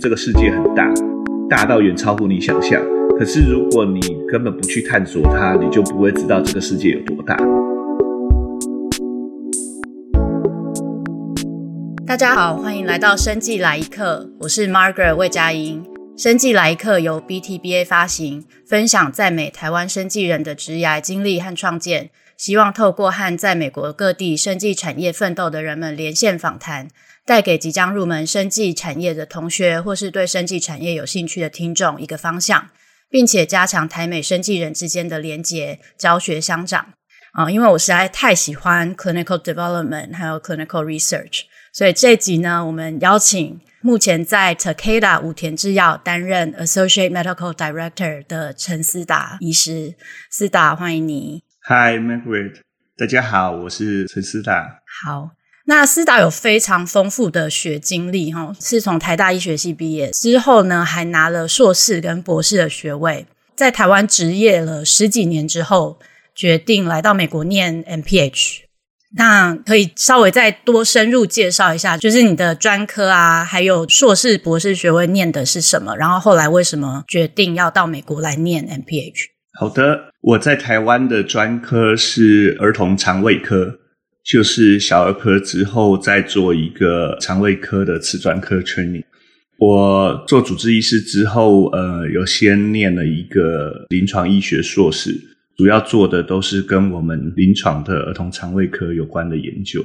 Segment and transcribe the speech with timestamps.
[0.00, 0.88] 这个世界很大，
[1.50, 2.80] 大到远超乎你想象。
[3.18, 7.36] 可是如果你根本不去探索它，你就不会知道这个世界有多大。
[12.06, 15.84] 大家好，欢迎来到生技来一课，我是 Margaret 魏佳音。
[16.16, 26.88] 生技来一课由 BTBA 发行，分享在美台湾生技人的职涯经历和创建，希望透过和在美国各地生技产业奋斗的人们连线访谈。
[27.26, 32.70] 带给即将入门生技产业的同学，或是对生技产业有兴趣的听众一个方向，
[33.10, 36.94] 并且加强台美生技人之间的连结，教学相长。
[37.32, 49.94] 啊、因为我实在太喜欢 clinical development 还有 clinical research，所以这集呢，我们邀请目前在 Takeda 武田制药担任 Associate Medical Director 的陈思达医师。
[50.30, 51.47] 思达，欢迎你。
[51.70, 52.62] Hi Margaret，
[52.96, 54.80] 大家好，我是陈思达。
[55.02, 55.32] 好。
[55.66, 65.98] 那思达有非常丰富的学经历，哈，是从台大医学系毕业之后呢，还拿了硕士跟博士的学位，在台湾执业了十几年之后，
[66.34, 68.60] 决定来到美国念 MPH。
[69.14, 75.94] 那可以稍微再多深入介绍一下，就是你的专科啊，还有硕士、博士学位念的是什么？
[75.94, 79.36] 然后后来为什么决定要到美国来念 MPH？
[79.58, 83.80] 好的，我在台湾的专科是儿童肠胃科。
[84.24, 89.02] 就是小儿科之后再做一个肠胃科的次专科 training。
[89.58, 95.18] 我做主治医师之后，呃，有先念了一个临床医学硕士，
[95.56, 99.84] 主要做的都是跟我们临床的儿童肠胃科有关的研究。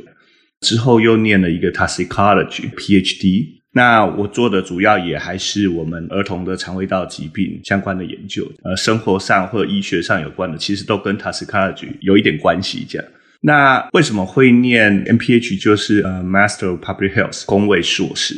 [0.59, 3.62] 之后又念了一个 toxicology PhD。
[3.75, 13.07] 那我做的主要也还是我们儿童的肠胃道疾病相关的研究，呃，生活上或者医学上有关的，其实都跟 toxicology 有一点关系，这样。
[13.41, 15.59] 那为什么会念 MPH？
[15.59, 18.35] 就是呃，Master of Public Health 公卫硕士，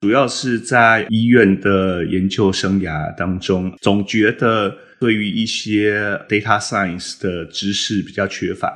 [0.00, 8.74] 主要是在医院的研究生涯当中，总觉得对于一些 data science 的知识比较缺乏，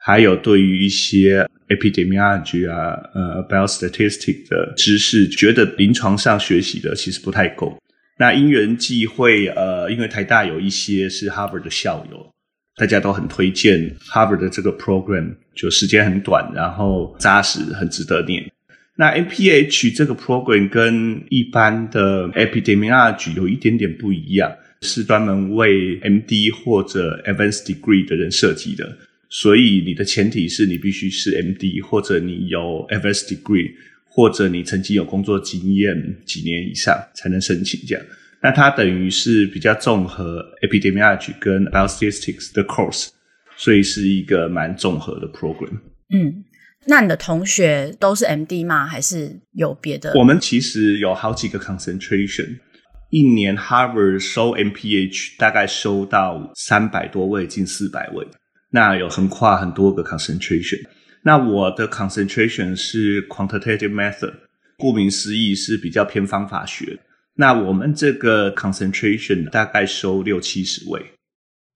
[0.00, 7.76] 还有对于一些 epidemiology 啊、呃 biostatistics 的知识，觉得临床上学习的其实不太够。
[8.18, 12.30] 那因缘际会，呃，因为台大有一些是 Harvard 的校友。
[12.74, 18.50] 大家都很推荐 Harvard 的这个 program，就时间很短，然后扎实，很值得念。
[18.96, 24.50] 那 MPH 这个 program 跟一般的 epidemiology 有一点点不一样，
[24.80, 28.96] 是专门为 MD 或者 advanced degree 的人设计的。
[29.34, 33.72] 所以你的前提是你必须是 MD，或者你有 advanced degree，
[34.04, 38.04] 或者你曾经有工作经验几年以上才能申请这样。
[38.42, 43.08] 那它等于是比较综合 epidemiology 跟 biostatistics 的 course，
[43.56, 45.80] 所以是一个蛮综合的 program。
[46.14, 46.44] 嗯，
[46.84, 48.86] 那你的同学都是 MD 吗？
[48.86, 50.12] 还是有别的？
[50.14, 52.58] 我们其实有好几个 concentration，
[53.08, 58.26] 一年 Harvard 收 MPH 大概收到三百多位，近四百位。
[58.72, 60.80] 那有横跨很多个 concentration。
[61.22, 64.32] 那我的 concentration 是 quantitative method，
[64.76, 66.98] 顾名思义是比较偏方法学。
[67.34, 71.00] 那我们这个 concentration 大概收六七十位，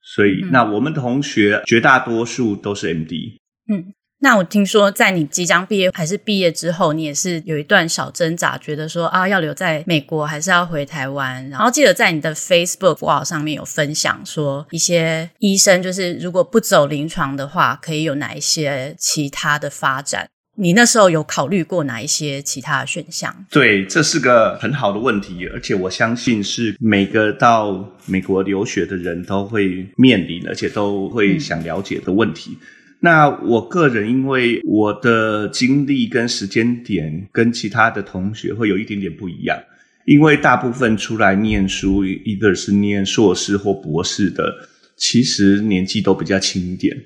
[0.03, 3.39] 所以、嗯、那我们同学绝大多数都是 MD。
[3.69, 11.47] 嗯，那我听说在你即将毕业还是毕业之后，你也是有一段小挣扎，觉得说啊，要留在美国还是要回台湾？
[11.51, 20.27] 然后记得在你的 Facebook 号上面有分享说，一些医生就是如果不走临床的话，可以有哪一些其他的发展？
[20.59, 23.45] 你那时候有考虑过哪一些其他的选项？
[23.51, 32.57] 对，这是个很好的问题，而且我相信是每个到美国留学的人都会面临，而且都会想了解的问题。
[33.01, 39.59] 那我个人因为我的经历跟时间点跟其他的同学会有一点点不一样，
[40.07, 44.55] 因为大部分出来念书，either 是念硕士或博士的，
[44.97, 46.97] 其实年纪都比较轻一点。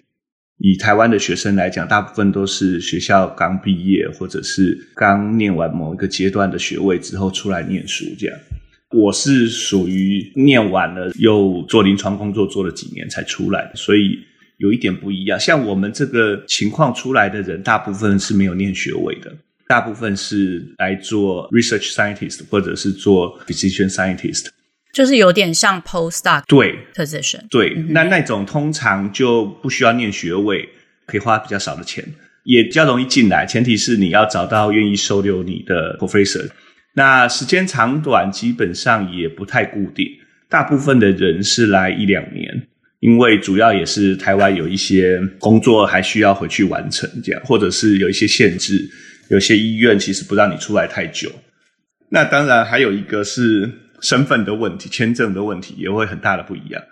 [0.58, 8.38] 以台湾的学生来讲，大部分都是学校刚毕业，或者是刚念完某一个阶段的学位之后出来念书这样。
[8.90, 14.18] 我是属于念完了又做临床工作做了几年才出来，所以
[14.60, 15.40] 有一点不一样。
[15.40, 19.32] 像我们这个情况出来的人，大部分是没有念学位的，
[19.66, 24.46] 大部分是来做 research scientist 或者是做 physician scientist。
[24.92, 30.68] 就是有点像 postdoc 对 position 对，嗯、那那种通常就不需要念学位，
[31.06, 32.04] 可以花比较少的钱，
[32.42, 33.46] 也比较容易进来。
[33.46, 36.50] 前提是你要找到愿意收留你的 professor。
[36.94, 40.08] 那时间长短基本上也不太固定，
[40.48, 42.66] 大部分的人是来一两年，
[43.00, 48.88] 因为主要也是台湾有一些工作还需要回去完成这样，或者是有一些限制，
[49.28, 51.30] 有些医院其实不让你出来太久。
[52.10, 53.70] 那当然还有一个是
[54.00, 56.82] 身份的问题，签证的问题也会很大的不一样。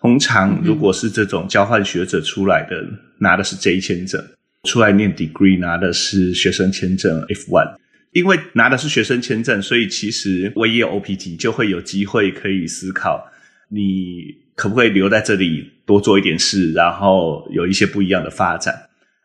[0.00, 2.76] 通常如果是这种交换学者出来的，
[3.18, 4.24] 拿的是 J 签证，
[4.64, 7.74] 出来念 degree 拿的是学生签证 F1。
[8.12, 13.22] 因为拿的是学生签证，所以其实我也有 OPT，就会有机会可以思考，
[13.70, 18.74] 你可不可以留在这里多做一点事，然后有一些不一样的发展。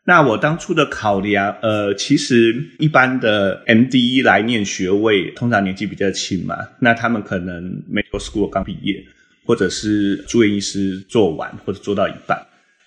[0.06, 9.02] 那我当初的考量，呃，其实一般的 MD 来念学位，通常年纪比较轻嘛，那他们可能 medical school 刚毕业，
[9.46, 12.38] 或者是住院医师做完或者做到一半。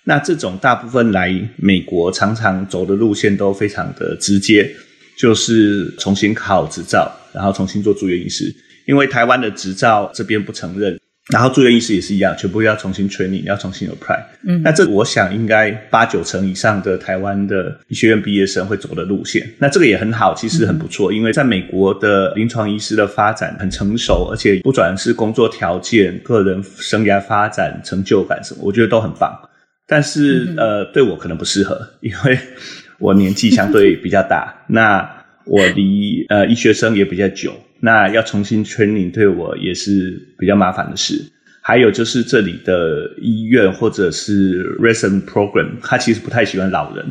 [0.03, 4.71] 那这种大部分来美国，常常走的路线都非常的直接，
[5.17, 8.55] 就是重新考执照，然后重新做住院医师，
[8.85, 10.97] 因为台湾的执照这边不承认。
[11.29, 14.17] 然后住院医师也是一样，全部要重新 training，要重新 apply。
[14.47, 19.45] 嗯，那这我想应该八九成以上的台湾的医学院毕业生会走的路线。
[19.57, 29.37] 那这个也很好，其实很不错，嗯、因为在美国的临床医师的发展很成熟，而且不管是工作条件、个人生涯发展、成就感什么，我觉得都很棒。
[29.85, 32.39] 但是、嗯、呃，对我可能不适合，因为
[32.99, 35.01] 我年纪相对比较大， 那
[35.47, 37.53] 我离呃医学生也比较久。
[37.79, 41.23] 那要重新 training 对我也是比较麻烦的事。
[41.61, 47.05] 还有就是这里的医院或者是 resident program，他其实不太喜欢老人，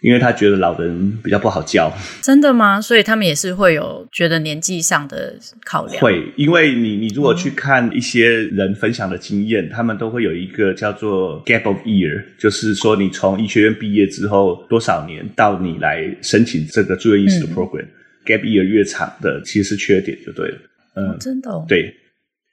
[0.00, 1.92] 因为他觉得老人比较不好教。
[2.22, 2.80] 真的吗？
[2.80, 5.34] 所以他们也是会有觉得年纪上的
[5.64, 6.00] 考量。
[6.00, 17.82] 会，因为你你如果去看一些人分享的经验，嗯、他们都会有一个叫做 gap of year，就是说你从医学院毕业之后多少年到你来申请这个住院医师的 program。
[17.82, 17.88] 嗯
[18.26, 20.58] gap year 越长的其实是缺点就对了，
[20.96, 21.94] 嗯，哦、真的、哦，对，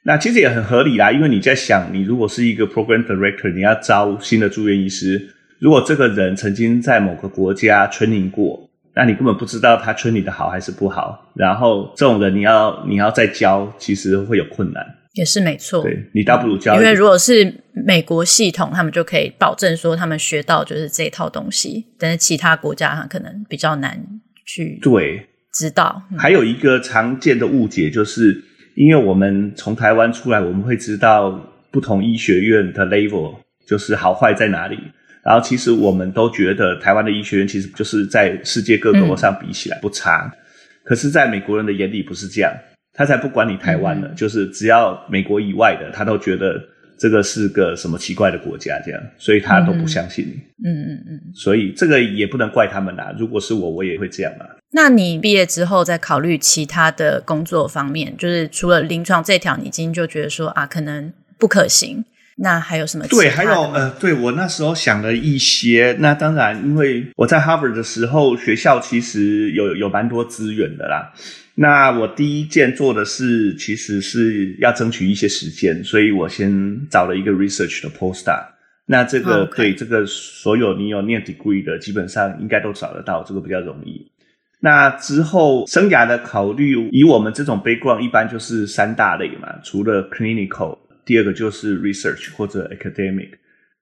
[0.04, 5.20] 那其实也很合理啦，因为你在想，你如果是一个 program director，你要招新的住院医师，
[5.64, 24.06] 如果这个人曾经在某个国家 training 过，那你根本不知道他 training 的好还是不好，然后这种人你要你要再教，其实会有困难，也是没错，对，你倒不如教，因为如果是美国系统，他们就可以保证说他们学到就是这一套东西，但是其他国家他可能比较难
[24.46, 25.26] 去对。
[25.54, 28.44] 知道，嗯、还有一个常见的误解，就是
[28.76, 31.32] 因为我们从台湾出来，我们会知道
[31.72, 33.36] 不同医学院的 level
[33.68, 34.78] 就是好坏在哪里。
[35.24, 40.26] 然后其实我们都觉得台湾的医学院其实就是在世界各国上比起来不差。
[40.26, 40.38] 嗯、
[40.84, 42.54] 可是，在美国人的眼里不是这样，
[42.94, 46.62] 他才不管你台湾呢，嗯、就是只要美国以外的，他都觉得
[46.98, 50.34] 这个是个什么奇怪的国家，这样，所以他都不相信你。
[50.68, 51.22] 嗯嗯嗯。
[51.34, 53.16] 所以这个也不能怪他们啦。
[53.18, 54.46] 如果是我，我也会这样啊。
[54.72, 62.04] 那你毕业之后再考虑其他的工作方面，就是除了临床这条，你已经就觉得说啊，可能不可行。
[62.38, 63.06] 那还有什么？
[63.08, 65.96] 对，还有呃，对我那时候想了一些。
[66.00, 71.14] 那当然，因为我在 Harvard 的时候，学校其实有有蛮多资源的啦。
[71.56, 76.52] 那我第一件做的事，其实是要争取一些时间，所以我先
[76.90, 78.44] 找了一个 research 的 postdoc。
[78.86, 79.56] 那这个 Okay.
[79.56, 84.12] 对这个所有你有念 degree 的，基本上应该都找得到，这个比较容易。
[84.60, 89.48] 那之后生涯的考虑，以我们这种 background，一般就是三大类嘛。
[89.64, 93.30] 除了 clinical，第二个就是 research 或者 academic，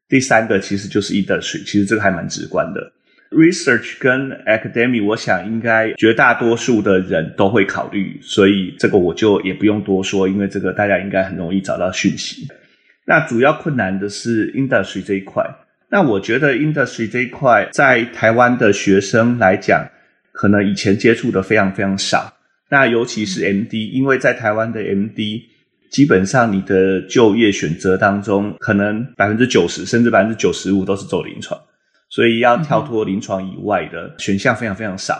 [0.08, 1.64] 第三个其实就是 industry。
[1.66, 2.92] 其实这个还蛮直观的。
[3.32, 12.48] research 跟 academic，我想应该绝大多数的人都会考虑，所以这个我就也不用多说，因为这个大家应该很容易找到讯息。
[13.06, 15.44] 那主要困难的是 industry 这一块。
[15.90, 19.86] 那我觉得 industry 这一块在台湾的学生来讲，
[20.34, 22.34] 可能以前接触的非常非常少，
[22.70, 25.44] 那尤其是 MD，因为在台湾的 MD，
[25.92, 31.60] 基本上你的就业选择当中，可能百分之九十甚至百分之九十五都是走临床，
[32.10, 35.16] 所以要跳脱临床以外的选项非常非常少。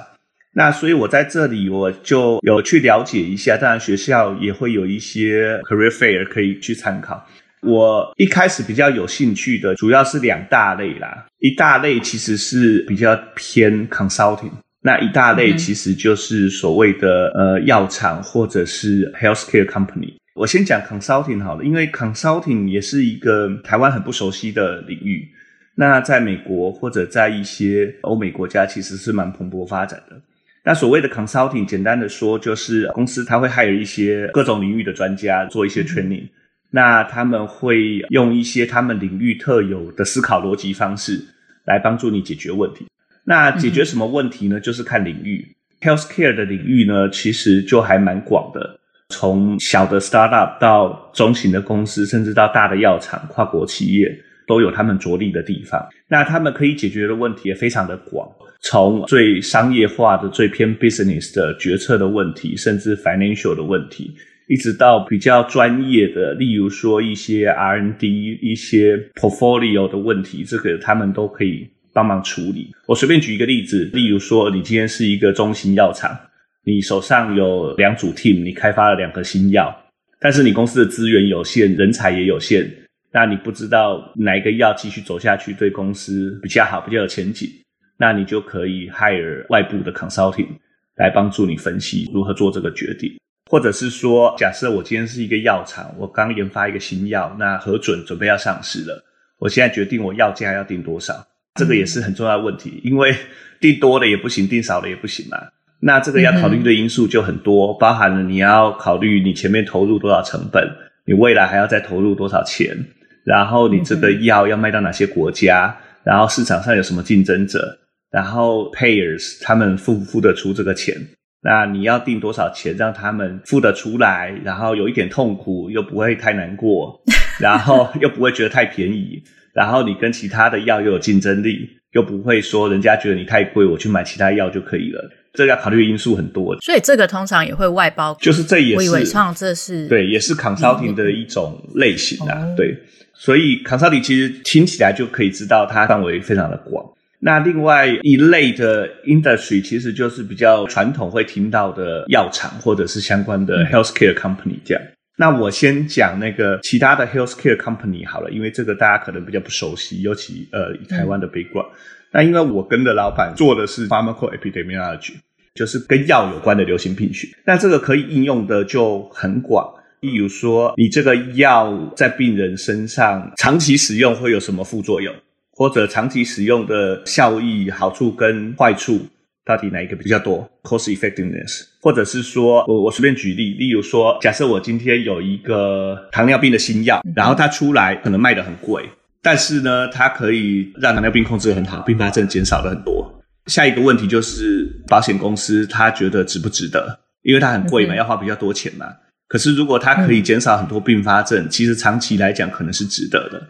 [0.54, 7.26] 那所以我在这里我就有去了解一下，当然学校也会有一些 career fair 可以去参考。
[7.62, 14.52] 我一开始比较有兴趣的主要是两大类啦，一大类其实是比较偏 consulting。
[14.82, 20.11] 那一大类其实就是所谓的呃药厂或者是 healthcare company。
[20.42, 25.30] 我先讲 consulting 好了，因为 consulting 也是一个台湾很不熟悉的领域。
[25.76, 30.20] 那在美国或者在一些欧美国家，其实是蛮蓬勃发展的。
[30.64, 36.28] 那所谓的 consulting，简单的说就是公司它会 hire 一些各种领域的专家做一些 training。
[36.72, 41.24] 那他们会用一些他们领域特有的思考逻辑方式
[41.66, 42.88] 来帮助你解决问题。
[43.24, 44.58] 那解决什么问题呢？
[44.58, 48.80] 嗯、就是看领域，healthcare 的领域呢，其实就还蛮广的，
[49.12, 54.08] 从小的 startup 到中型的公司，甚至到大的药厂、跨国企业，
[54.48, 55.86] 都有他们着力的地方。
[56.08, 58.28] 那他们可以解决的问题也非常的广，
[58.62, 64.16] 从最商业化的、最偏 business 的决策的问题，甚至 financial 的问题，
[64.48, 72.72] 一直到比较专业的，例如说一些 R&D、一些 portfolio 的问题，这个他们都可以帮忙处理。
[72.88, 76.18] 我随便举一个例子，例如说你今天是一个中型药厂，
[76.64, 79.76] 你手上有两组 team，你开发了两个新药，
[80.20, 82.70] 但是你公司的资源有限，人才也有限，
[83.12, 87.50] 那你不知道哪一个药继续走下去对公司比较好，比较有前景。
[87.98, 90.48] 那你就可以 hire 外部的 consulting
[90.96, 93.12] 来帮助你分析如何做这个决定，
[93.50, 99.04] 或者是说，假设我今天是一个药厂，我刚研发一个新药，那核准准备要上市了，
[99.38, 101.14] 我现在决定我药价要定多少，
[101.56, 103.16] 这个也是很重要的问题，因为
[103.60, 105.38] 定多了也不行，定少了也不行嘛。
[105.82, 110.64] 那这个要考虑的因素就很多，包含了你要考虑你前面投入多少成本，
[111.06, 112.78] 你未来还要再投入多少钱，
[113.26, 117.80] 然后你这个药要卖到哪些国家，然后市场上有什么竞争者。
[118.12, 120.94] 然后 payers 他们付不付得出这个钱？
[121.42, 124.32] 那你要定多少钱让他们付得出来？
[124.44, 127.02] 然后有一点痛苦又不会太难过，
[127.40, 129.24] 然后又不会觉得太便宜，
[129.54, 135.10] 然后你跟其他的药又有竞争力，又不会说人家觉得你太贵，我去买其他药就可以了。
[135.34, 138.18] 这个要考虑的因素很多，所以这个通常也会外包。
[138.20, 142.38] 就是这也是，我以为像这是对，也是 consulting 的一种类型啊。
[142.42, 142.78] 嗯、对，
[143.14, 146.84] 所以 consulting 其实听起来就可以知道它范围非常的广。
[147.20, 154.84] 那另外一类的 industry 其实就是比较传统会听到的药厂或者是相关的 healthcare company 这样。
[154.84, 161.68] 嗯、那我先讲那个其他的 healthcare company 好了，因为这个大家可能比较不熟悉，尤其呃以台湾的 background。
[161.68, 161.78] 嗯、
[162.12, 165.14] 那因为我跟的老板做的是 pharmacoepidemiology，
[165.56, 167.28] 就是跟药有关的流行病学。
[167.46, 175.14] 那这个可以应用的就很广，例如说你这个药在病人身上长期使用会有什么副作用？
[175.54, 179.00] 或者长期使用的效益、好处跟坏处，
[179.46, 188.90] 到底哪一个比较多？Cost effectiveness，或者是说我我随便举例，例如说，假设我今天有一个糖尿病的新药，然后它出来可能卖得很贵，
[189.22, 193.12] 但是呢，它可以让糖尿病控制得很好，并发症减少了很多。
[193.48, 197.00] 下一个问题就是保险公司他觉得值不值得？
[197.24, 198.86] 因为它很贵嘛，要花比较多钱嘛。
[199.28, 203.42] 可是如果它可以减少很多并发症，其实长期来讲可能是值得的。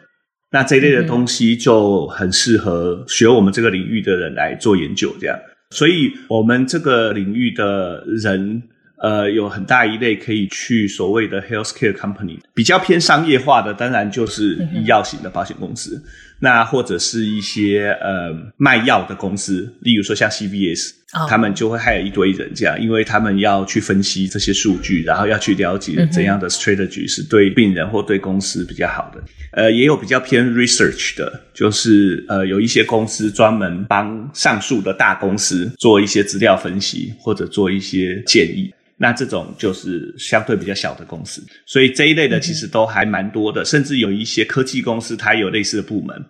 [0.52, 5.40] 那这一类的东西就很适合学我们这个领域的人来做研究，这样。
[5.70, 8.62] 所以我们这个领域的人，
[9.02, 16.02] 呃，有很大一类可以去所谓的 healthcare company，比较偏商业化的，当然就是医药型的保险公司。
[16.44, 21.30] 那或者是一些呃卖药的公司，例如说像 CVS，、oh.
[21.30, 29.22] 他们就会还有一堆人这样，因为他们要去分析这些数据，然后要去了解怎样的 strategy 是对病人或对公司比较好的。
[29.52, 38.72] 呃，也有比较偏 research 的，就是呃有一些公司专门帮上述的大公司做一些资料分析或者做一些建议。
[39.04, 46.24] 那这种就是相对比较小的公司，所以这一类的其实都还蛮多的，甚至有一些科技公司它有类似的部门，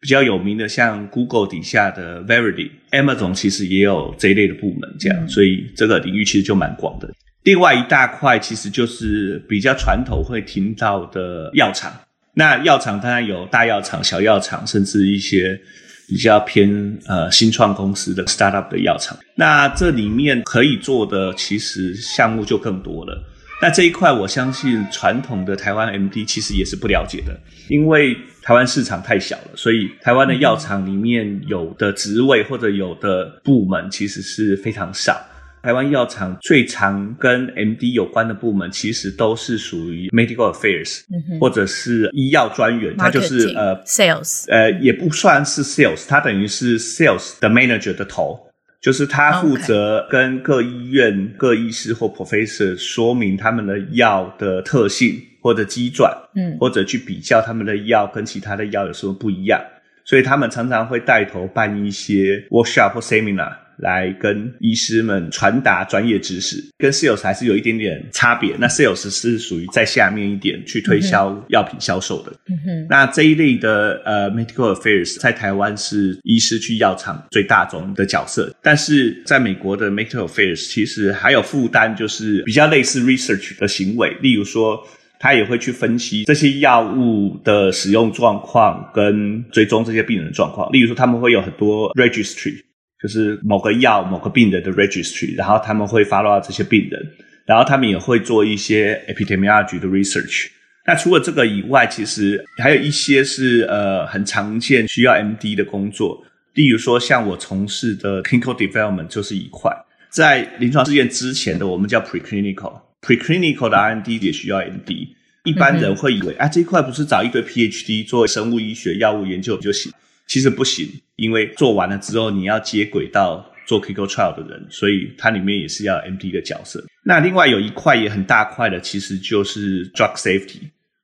[0.00, 7.08] 比较有名的像 Google 底下的 Verily，Amazon 其实也有这一类的部门，这样，所以这个领域其实就蛮广的。
[7.44, 11.94] 另外一大块其实就是比较传统会听到的药厂，
[12.34, 15.60] 那药厂当然有大药厂、小药厂，甚至一些。
[16.08, 23.22] 比较偏呃新创公司的 startup 的药厂，那这里面可以做的其实项目就更多了。
[23.60, 35.18] 那这一块我相信传统的台湾 MD 其实也是不了解的，因为台湾市场太小了，所以台湾的药厂里面有的职位或者有的部门其实是非常少。
[35.66, 48.38] 台湾药厂最常跟 MD 有关的部门，其实都是属于 Medical Affairs，嗯，或者是医药专员，他就是呃 Sales，呃也不算是 Sales，他等于是 Sales 的 Manager 的头，
[48.80, 59.60] 就是他负责跟各医院、各医师或 Professor 说明他们的药的特性或者机转，嗯，或者去比较他们的药跟其他的药有什么不一样，
[60.04, 63.65] 所以他们常常会带头办一些 Workshop 或 Seminar。
[63.78, 68.54] 来跟医师们传达专业知识，跟 sales 还是有一点点差别。
[68.58, 72.32] 那 sales 是属于在下面一点去推销药品销售的。
[72.48, 72.86] 嗯哼。
[72.88, 84.16] 那这一类的呃 medical affairs 在台湾是医师去药厂最大宗的角色，但是在美国的 medical affairs 其实还有负担，就是比较类似 research 的行为。
[84.20, 84.82] 例如说，
[85.18, 90.70] 他也会去分析这些药物的使用状况，跟追踪这些病人的状况。
[90.72, 92.62] 例如说，他们会有很多 registry。
[93.02, 97.06] 就是某个药、某个病人的 registry，然后他们会 follow 这些病人，
[97.44, 100.46] 然后他们也会做一些 epidemiology 的 research。
[100.86, 106.24] 那除了这个以外，其实还有一些是呃很常见需要 MD 的工作，
[106.54, 109.70] 例如说，像我从事的 clinical development 就是一块，
[110.10, 115.08] 在临床试验之前的我们叫 preclinical，preclinical 的 R&D 也需要 MD。
[115.42, 119.92] 一般人会以为啊，这一块不是找一堆 PhD 做生物医学药物研究就行？
[120.26, 126.84] 其实不行，因为做完了之后你要接轨到做 clinical trial 的人，所以它里面也是要 MD 的角色。
[127.04, 130.60] 那另外有一块也很大块的，其实就是 drug safety，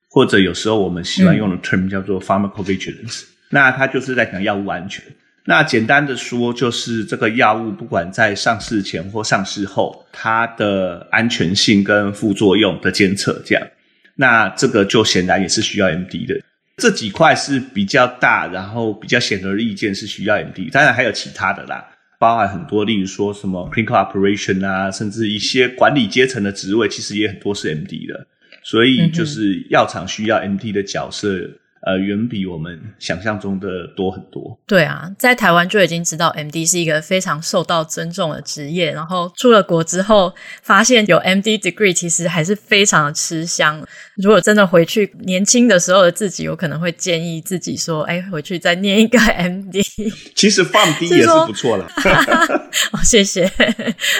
[0.08, 3.26] 或者有时候我们喜欢用的 term 叫做 pharmacovigilance，嗯。
[3.50, 5.04] 那它就是在讲药物安全。
[5.44, 13.68] 那简单的说，就是这个药物不管在上市前或上市后，它的安全性跟副作用的监测，这样，
[14.14, 16.40] 那这个就显然也是需要 MD 的。
[16.76, 21.84] 这几块是比较大，然后比较显而易见是需要 MD，当然还有其他的啦，
[22.18, 28.26] 包含很多，例如说什么 clinical operation 啊，甚至一些管理阶层的职位，其实也很多是 MD 的，
[28.62, 31.48] 所以就是药厂需要 MD 的角色。
[31.84, 34.56] 呃，远比我们想象中的多很多。
[34.66, 43.84] 对啊，在台湾就已经知道 MD 是一个非常受到尊重的职业，然后出了国之后，发现有 MD degree 其实还是非常的吃香。
[44.16, 49.82] 如果真的回去，年轻的时候的自己，有可能会建议自己说：“哎，回去再念一个 MD。
[50.36, 51.86] ”其实 PharmD 也是不错了。
[52.92, 53.50] 哦，谢谢。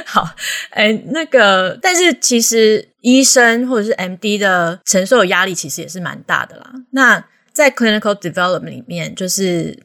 [0.05, 0.29] 好，
[0.71, 6.73] 哎，那个，但是其实医生或者是 MD 的承受的压力其实也是蛮大的啦。
[6.91, 9.79] 那在 clinical development 里面，就是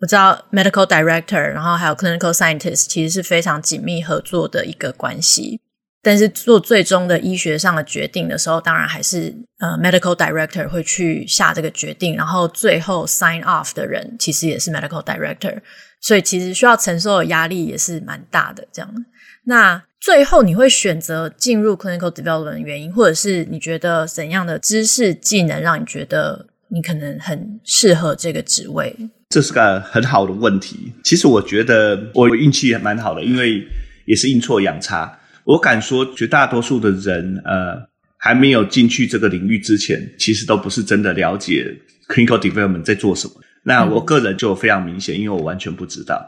[0.00, 5.60] 我知道 medical director，然后还有 clinical scientist，其实是非常紧密合作的一个关系。
[6.00, 15.60] 但是做最终的医学上的决定的时候，当然还是呃 medical director 会去下这个决定，然后最后 sign off 的人其实也是 medical director，
[16.00, 18.64] 所以其实需要承受的压力也是蛮大的。
[18.72, 19.04] 这样，
[19.44, 26.46] 那最后你会选择进入 clinical development 的原因，或者是你觉得怎样的知识技能让你觉得？
[26.70, 28.94] 你可能很适合这个职位，
[29.30, 30.92] 这是个很好的问题。
[31.02, 33.66] 其实我觉得我运气也蛮好的，因为
[34.06, 35.18] 也是阴错阳差。
[35.44, 41.74] 我敢说，绝大多数的人，呃，还没有进去这个领域之前，其实都不是真的了解
[42.08, 43.34] clinical development 在做什么。
[43.62, 46.26] 那我个人就非常明显，因为我完全不知道。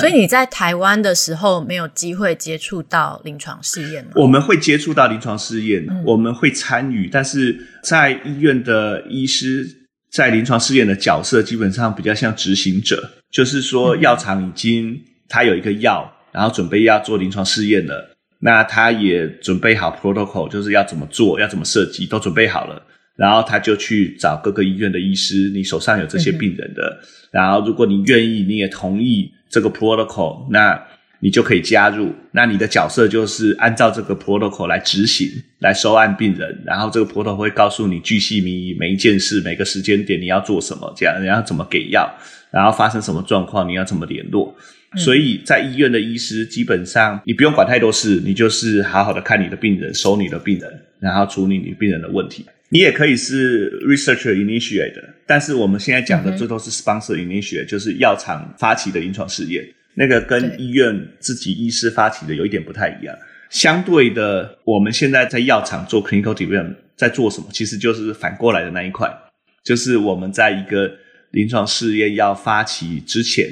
[0.00, 4.10] 所以你在台湾的时候没有机会接触到临床试验吗？
[4.16, 9.66] 我们会接触到临床试验，嗯，我们会参与，但是在医院的医师
[10.10, 22.82] 在临床试验的角色基本上比较像执行者，就是说药厂已经他有一个药，然后准备要做临床试验了，那他也准备好 protocol，就是要怎么做，要怎么设计，都准备好了，
[23.18, 29.30] 然后他就去找各个医院的医师，你手上有这些病人的，嗯，然后如果你愿意，你也同意。
[29.50, 30.78] 这个 protocol，那
[31.20, 32.14] 你就可以加入。
[32.32, 35.26] 那你的角色就是按照这个 protocol 来执行，
[35.60, 36.62] 来收案病人。
[36.66, 42.06] 然后这个 protocol 会告诉你巨细靡遗每一件事、每个时间点你要做什么，这样你要怎么给药，
[42.50, 44.54] 然后发生什么状况你要怎么联络。
[44.92, 45.00] 嗯。
[45.00, 52.44] 所以在医院的医师基本上你不用管太多事，你就是好好的看你的病人，收你的病人，然后处理你病人的问题。
[52.70, 63.16] 你也可以是 researcher initiate 的，但是我们现在讲的这都是 sponsor initiate，就是药厂发起的临床试验，那个跟医院自己医师发起的有一点不太一样。
[63.48, 67.46] 相对的，我们现在在药厂做 clinical development 在做什么？
[67.52, 69.10] 其实就是反过来的那一块，
[69.64, 70.92] 就是我们在一个
[71.30, 73.48] 临床试验要发起之前，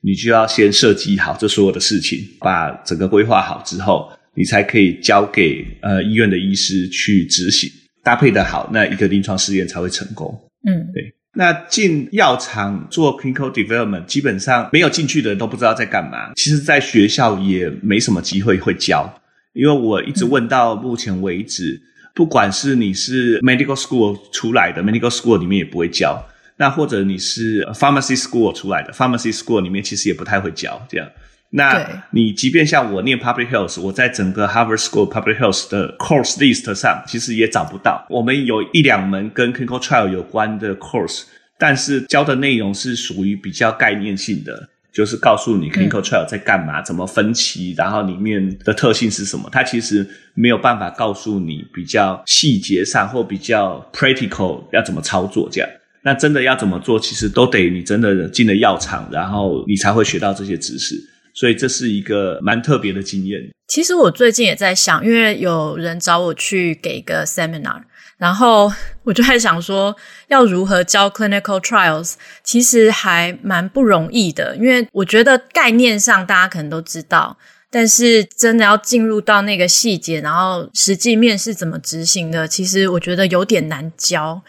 [0.00, 7.68] 你就要先设计好这所有的事情，把整个规划好之后，你才可以交给呃医院的医师去执行。
[8.02, 10.38] 搭配的好，那一个临床试验才会成功。
[10.66, 11.14] 嗯，对。
[11.32, 16.32] 那进药厂做 clinical development，基本上没有进去的人都不知道在干嘛。
[16.34, 19.08] 其实，在学校也没什么机会会教，
[19.52, 26.20] 因为我一直问到目前为止，嗯、不管是你是 medical school 出来的，medical school 里面也不会教；
[26.56, 31.08] 那或者你是 pharmacy school 出来的，pharmacy school 里面其实也不太会教这样。
[31.52, 38.06] 那你即便像我念 public health，我在整个 Harvard School Public Health 的 course list 上，其实也找不到。
[38.08, 41.22] 我们有一两门跟 clinical trial 有关的 course，
[41.58, 49.48] 但是教的内容是属于比较概念性的，就是告诉你 clinical trial 在干嘛，嗯、怎么分期，然后里面的特性是什么。
[49.50, 55.68] 它其实没有办法告诉你比较细节上或比较 practical 要怎么操作这样。
[56.02, 60.94] 那真的要怎么做，其实都得你真的进了药厂，然后你才会学到这些知识。
[61.40, 63.40] 所以这是一个蛮特别的经验。
[63.66, 67.80] 其实我最近也在想，因为有人找我去给一个 seminar，
[68.18, 68.70] 然后
[69.04, 69.96] 我就在想说，
[70.28, 74.54] 要如何教 clinical trials，其实还蛮不容易的。
[74.56, 77.38] 因为我觉得概念上大家可能都知道，
[77.70, 84.42] 但是真的要进入到那个细节，然后实际面是怎么执行的，其实我觉得有点难教。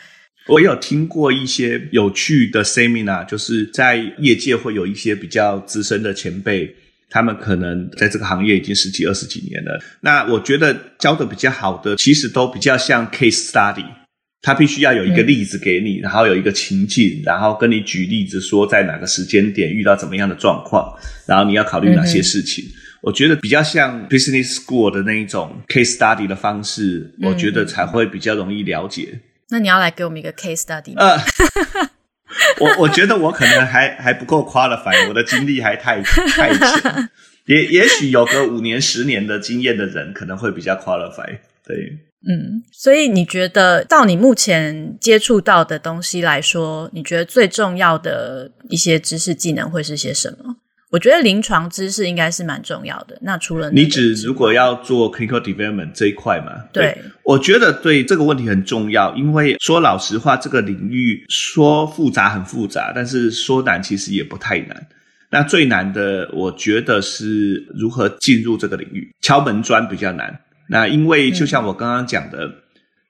[0.50, 6.76] 我有听过一些有趣的 seminar，就是在业界会有一些比较资深的前辈，
[7.12, 9.80] 他们可能在这个行业已经十几二十几年了。
[10.00, 13.86] 那我觉得教的比较好的，其实都比较像 case study，
[14.42, 20.98] 他必须要有一个例子给你，嗯、然后有一个情境，然后跟你举例子说在哪个时间点遇到怎么样的状况，
[21.28, 22.64] 然后你要考虑哪些事情。
[22.64, 22.72] 嗯、
[23.02, 29.20] 我觉得比较像 business school 的那一种 case study 的方式，我觉得才会比较容易了解。
[29.50, 31.02] 那你要来给我们一个 case study 吗？
[31.06, 31.20] 呃，
[32.60, 37.10] 我我觉得我可能还还不够 qualified，我的经历还太太浅。
[37.48, 41.40] 也也许有个五年、十年的经验的人可能会比较 qualified。
[41.66, 41.76] 对，
[42.28, 50.56] 嗯，所以你觉得到你目前接触到的东西来说，你觉得最重要的一些知识技能会是些什么？
[50.92, 53.18] 我觉得临床知识应该是蛮重要的。
[53.22, 56.66] 那除了你指如果要做 clinical development 这一块嘛？
[56.74, 64.88] 对，对，我觉得对这个问题很重要，因为说老实话，这个领域说复杂很复杂，但是说难其实也不太难。
[65.30, 70.42] 那最难的，我觉得是如何进入这个领域，敲门砖比较难。
[70.68, 72.54] 那因为就像我刚刚讲的，嗯、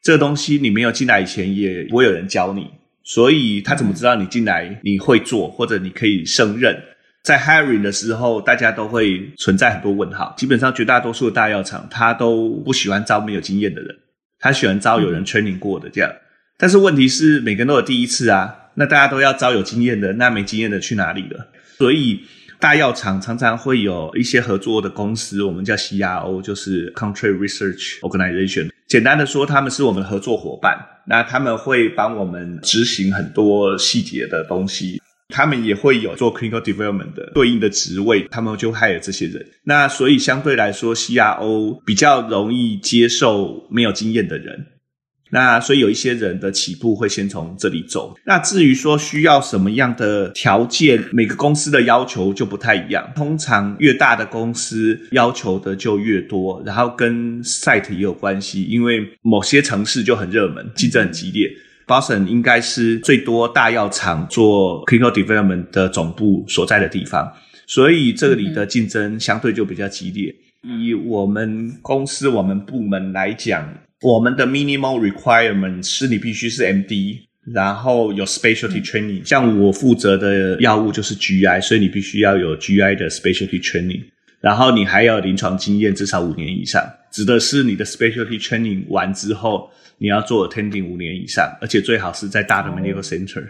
[0.04, 2.67] 这个东西你没有进来以前也不会有人教你，
[3.04, 6.80] 所以他怎么知道你进来你会做，或者你可以胜任？
[7.23, 10.34] 在 hiring 的时候，大家都会存在很多问号。
[10.38, 13.95] 基本上，绝大多数的大药厂，他都不喜欢招没有经验的人，
[14.39, 16.12] 他喜欢招有人 training 过的这样。
[16.57, 21.47] 但是问题是，每个人都有第一次啊，那大家都要招有经验的，那没经验的去哪里了？
[21.77, 22.21] 所以，
[22.60, 28.69] 大药厂常常会有一些合作的公司，我们叫 CRO，就是 Contract Research Organization。
[28.88, 35.01] 简单的说，他们是我们的合作伙伴，那他们会帮我们执行很多细节的东西。
[35.32, 39.44] 他们也会有做 clinical development 的对应的职位，他们就 hire 这些人。
[39.63, 44.67] 那所以相对来说，CRO 比较容易接受没有经验的人。
[45.34, 48.13] 那所以有一些人的起步会先从这里走。
[48.26, 53.10] 那至于说需要什么样的条件，每个公司的要求就不太一样。
[53.15, 61.50] 通常越大的公司要求的就越多，然后跟 site 也有关系，因为某些城市就很热门，竞争很激烈。
[61.91, 67.30] Boston 应该是最多大药厂做 clinical development 的总部所在的地方，
[67.67, 70.34] 所以这里的竞争相对就比较激烈。
[70.63, 73.67] 以我们公司、我们部门来讲，
[74.04, 77.17] 我们的 minimal requirement 是你必须是 MD，
[77.54, 79.27] 然后有 specialty training。
[79.27, 84.04] 像我负责的药物就是 GI，所以你必须要有 GI 的 specialty training，
[84.39, 89.69] 然后你还要临床经验至少五年以上，指的是你的 specialty training 完之后。
[90.02, 93.48] 你要做 attending 五年以上，而且最好是在大的 medical center，、oh.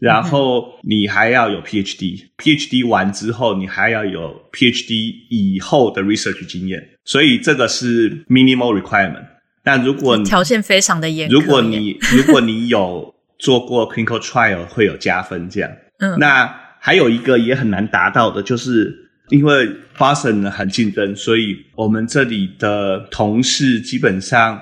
[0.00, 9.24] 然后你还要有 PhD，PhD、嗯、完之后你还要有 PhD 以后的 research 经验，所以这个是 minimal requirement。
[9.62, 15.70] 但如果你条件非常的严格，如果你如果你有做过 clinical trial，会有加分这样。
[16.00, 18.92] 嗯，那还有一个也很难达到的，就是
[19.28, 24.60] 因为 Boston 很竞争，所以我们这里的同事基本上。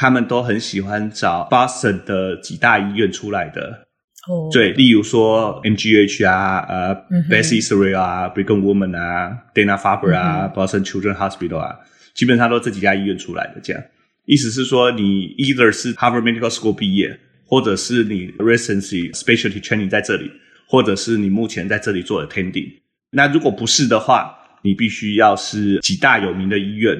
[0.00, 3.84] 他们都很喜欢找 Boston 的几大医院出来的，
[4.28, 11.80] 哦、oh.，对，例如说 MGH 啊，呃、uh,，Beth Israel 啊，Brigham Women 啊，Dana-Farber 啊，Boston Children's Hospital 啊，
[12.14, 13.60] 基本上都这几家医院出来的。
[13.60, 13.82] 这样，
[14.24, 20.30] 意思是说，你 either 是 Harvard Medical School 毕业，或者是你 Residency Specialty Training 在这里，
[20.68, 22.74] 或者是你目前在这里做 Attending。
[23.10, 24.32] 那如果不是的话，
[24.62, 26.96] 你必须要是几大有名的医院，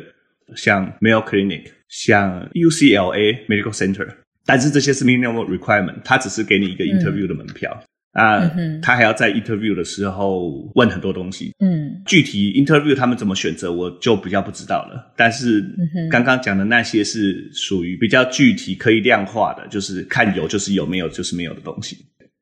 [0.56, 1.77] 像 Mayo Clinic。
[1.88, 4.08] 像 UCLA Medical Center，
[4.44, 11.52] 但是这些是 minimum requirement，他只是给你一个 interview 的门票、嗯、啊、嗯，他还要在 interview 的时候问很多东西。
[11.60, 15.12] 嗯，具体 interview 他们怎么选择，我就比较不知道了。
[15.16, 15.64] 但是
[16.10, 21.96] 刚刚讲的那些是属于比较具体可以量化的，就是看有就是有，没有就是没有的东西。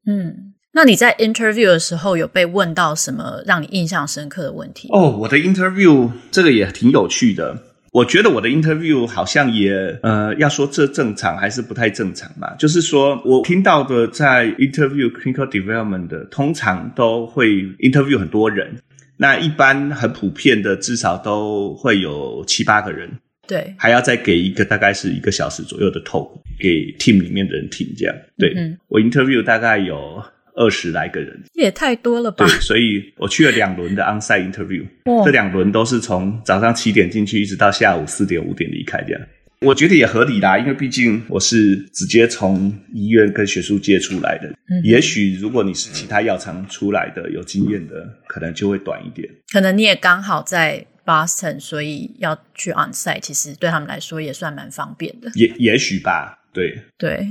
[0.06, 4.88] 嗯，那你在 interview 的时候有被问到什么让你印象深刻的问题？
[4.92, 7.65] 哦，我的 interview 这个也挺有趣的。
[7.96, 12.54] 我觉得我的 interview 好像也呃，要说这正常还是不太正常吧。
[12.58, 18.76] 就是说我听到的在 interview clinical development 的，通常都会 interview 很多人。
[19.16, 23.08] 那一般很普遍的，至少都会有七八个人。
[23.48, 26.28] 对，还要再给一个大概是一个小时左右的 talk
[26.58, 28.14] 给 team 里面的人听，这样。
[28.36, 30.22] 对，嗯，我 interview 大概有。
[30.56, 32.46] 二十来个人也太多了吧？
[32.46, 34.84] 对，所以我去了两轮的 onsite interview，
[35.24, 39.20] 这两轮都是从早上七点进去，一直到下午四点五点离开这样。
[39.60, 44.48] 我觉得也合理啦，因为毕竟我是直接从医院跟学术界出来的。
[44.48, 49.26] 嗯，也许如果你是其他药厂出来的有经验的，可能就会短一点。
[49.52, 55.30] 可能你也刚好在 Boston，所以要去 onsite，其实对他们来说也算蛮方便的。
[55.34, 57.26] 也也许吧，对对。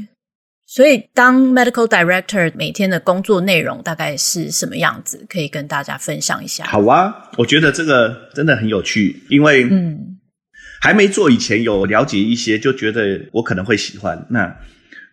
[0.67, 5.23] 所以，当 medical director 每天的工作内容大概是什么样子？
[5.29, 6.65] 可以跟大家分享一下。
[6.65, 10.17] 好啊，我觉得这个真的很有趣，因为嗯，
[10.81, 14.25] 还没做以前有了解一些，就觉得我可能会喜欢。
[14.31, 14.57] 那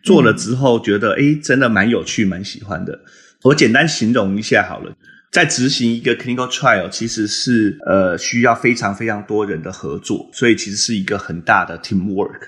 [0.03, 2.99] 做了之后，觉得哎、嗯，真的蛮有趣，蛮喜欢的。
[3.43, 4.91] 我简单形容一下好了，
[5.31, 12.39] 在执行一个 clinical trial，其实是呃需要非常非常多人的合作，所以其实是一个很大的 teamwork。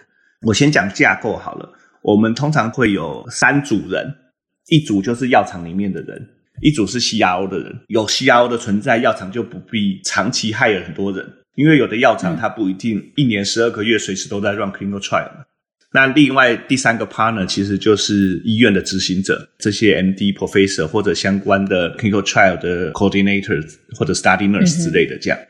[0.42, 1.72] 我先讲架构好了。
[2.06, 4.06] 我们通常会有三组人，
[4.68, 6.24] 一组就是药厂里面的人，
[6.62, 7.76] 一组是 CRO 的人。
[7.88, 15.32] 有 CRO 的存在，药厂就不必长期 hire 很多人，因为有的药厂它不一定一年十二个月随时都在 run clinical trial。
[15.94, 25.40] 那另外第三个 partner 其实就是医院的执行者，这些 MD、Professor 或者相关的 clinical trial 的 coordinators 或者 study nurse 之类的这样。
[25.40, 25.48] 嗯、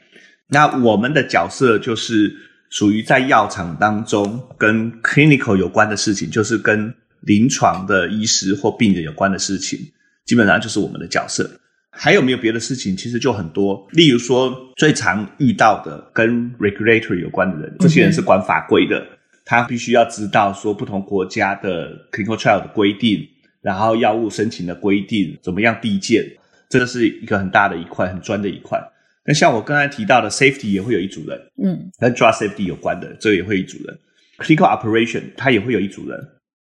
[0.48, 2.34] 那我们的角色就是。
[2.70, 9.80] 属于在药厂当中跟 clinical 有关的事情，就是跟临床的医师或病人有关的事情，
[10.26, 11.50] 基本上就是我们的角色。
[11.98, 12.96] 还有没有别的事情？
[12.98, 13.88] 其实就很多。
[13.92, 19.02] 例如说，最常遇到的跟 regulatory 有关的人，这些人是管法规的，
[19.46, 23.26] 他必须要知道说不同国家的 clinical trial 的规定，
[23.62, 26.26] 然后药物申请的规定怎么样递件，
[26.68, 28.78] 这个是一个很大的一块，很专的一块。
[29.28, 33.98] 那像我刚才提到的，safety 也会有一组人，嗯，跟 drug safety 有关的，这个也会有一组人。
[34.38, 36.20] clinical operation 它也会有一组人。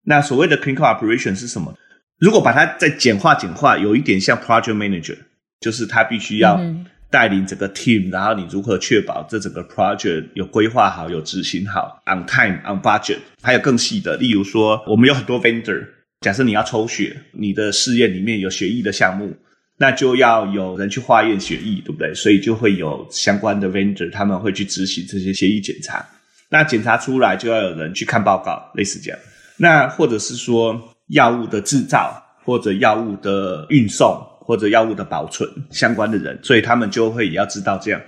[0.03, 1.73] 那所谓的 clinical operation 是什么？
[2.19, 5.17] 如果把它再简化简化，有一点像 project manager，
[5.61, 6.61] 就是他必须要
[7.09, 13.19] 带领整个 team，然后你如何确保这整个 project 有规划好、有执行好，on time on budget。
[13.43, 15.87] 还有更细的，例如说，我们有很多 vendor，
[16.21, 19.37] 假设你要抽血，你的试验里面有血液的项目。
[19.83, 22.13] 那就要有人去化验血液，对不对？
[22.13, 26.07] 所以就会有相关的 vendor，他们会去执行这些血液检查。
[26.51, 29.19] 那检查出来就要有人去看报告，类似这样。
[29.57, 37.99] 那或者是说药物的制造，或者药物的运送，或者药物的保存相关的人，所以他们就会也要知道这样。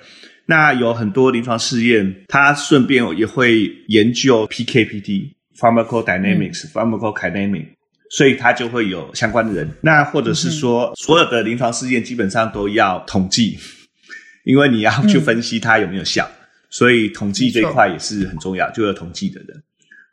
[0.44, 7.68] 那有很多临床试验，他顺便也会研究 PK/PD（Pharmacodynamics、嗯、Pharmacokinetics）。
[8.14, 13.58] 所以他就会有相关的人，那或者是说，所有的临床试验基本上都要统计，
[14.44, 16.36] 因为你要去分析它有没有效，嗯、
[16.68, 19.62] 所以统计这一块也是很重要，就有统计的人。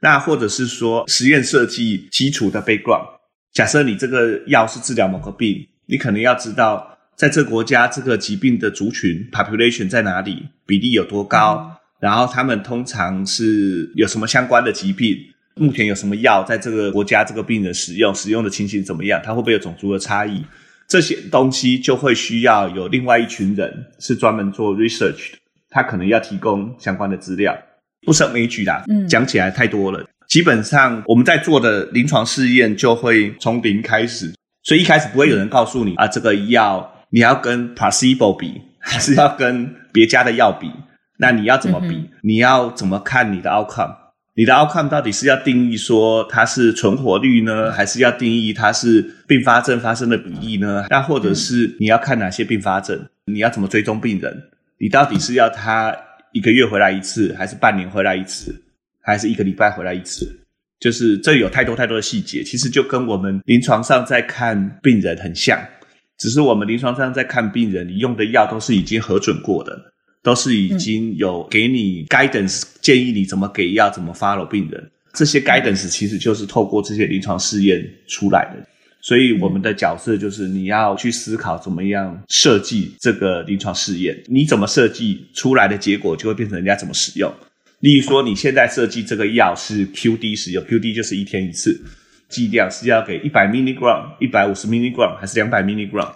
[0.01, 3.05] 那或者是说，实验设计基础的 background，
[3.51, 15.17] 假设你这个药是治疗某个病，你可能要知道，在这个国家这个疾病的族群 population 在哪里，比例有多高，嗯、然后他们通常是有什么相关的疾病。
[15.59, 19.21] 目前有什么药在这个国家这个病人使用，使用的情形怎么样？
[19.23, 20.43] 它会不会有种族的差异？
[20.87, 25.37] 这些东西就会需要有另外一群人是专门做 research 的，
[25.69, 27.55] 他可能要提供相关的资料，
[28.01, 28.83] 不胜枚举啦。
[28.87, 30.03] 嗯，讲起来太多了。
[30.27, 40.71] 基本上我们在做的临床试验就会从零开始，所以一开始不会有人告诉你啊，这个药你要跟 placebo 比，还是要跟别家的药比？
[41.19, 41.95] 那你要怎么比？
[41.95, 43.95] 嗯、你要怎么看你的 outcome？
[44.39, 50.85] 你的 outcome 到底是要定义说它是存活率呢，还是要定义它是并发症发生的比例呢？
[50.89, 52.97] 那或者是你要看哪些并发症？
[53.25, 54.41] 你要怎么追踪病人？
[54.79, 55.93] 你到底是要他
[56.31, 58.55] 一个月回来一次，还是半年回来一次，
[59.01, 60.25] 还是一个礼拜回来一次？
[60.79, 65.59] 就是这有太多太多的细节，其实就跟我们临床上在看病人很像，
[66.17, 69.77] 只是我们临床上在看病人，你用的药都是已经核准过的。
[70.21, 74.91] 都是已经有给你 guidance，建议你怎么给药，怎么 follow 病人。
[75.13, 78.67] 这些 guidance 其实就是透过这些临床试验出来的。
[79.01, 84.21] 所以我们的角色就是你要去思考怎么样设计这个临床试验。
[84.27, 87.31] 你怎么设计出来的结果，就会变成人家怎么使用。
[87.79, 91.81] 例如说，你现在设计这个药是 QD 使用，QD 就是一天一次，
[92.27, 96.11] 剂量是要给一百 milligram、一百五十 milligram 还是两百 milligram？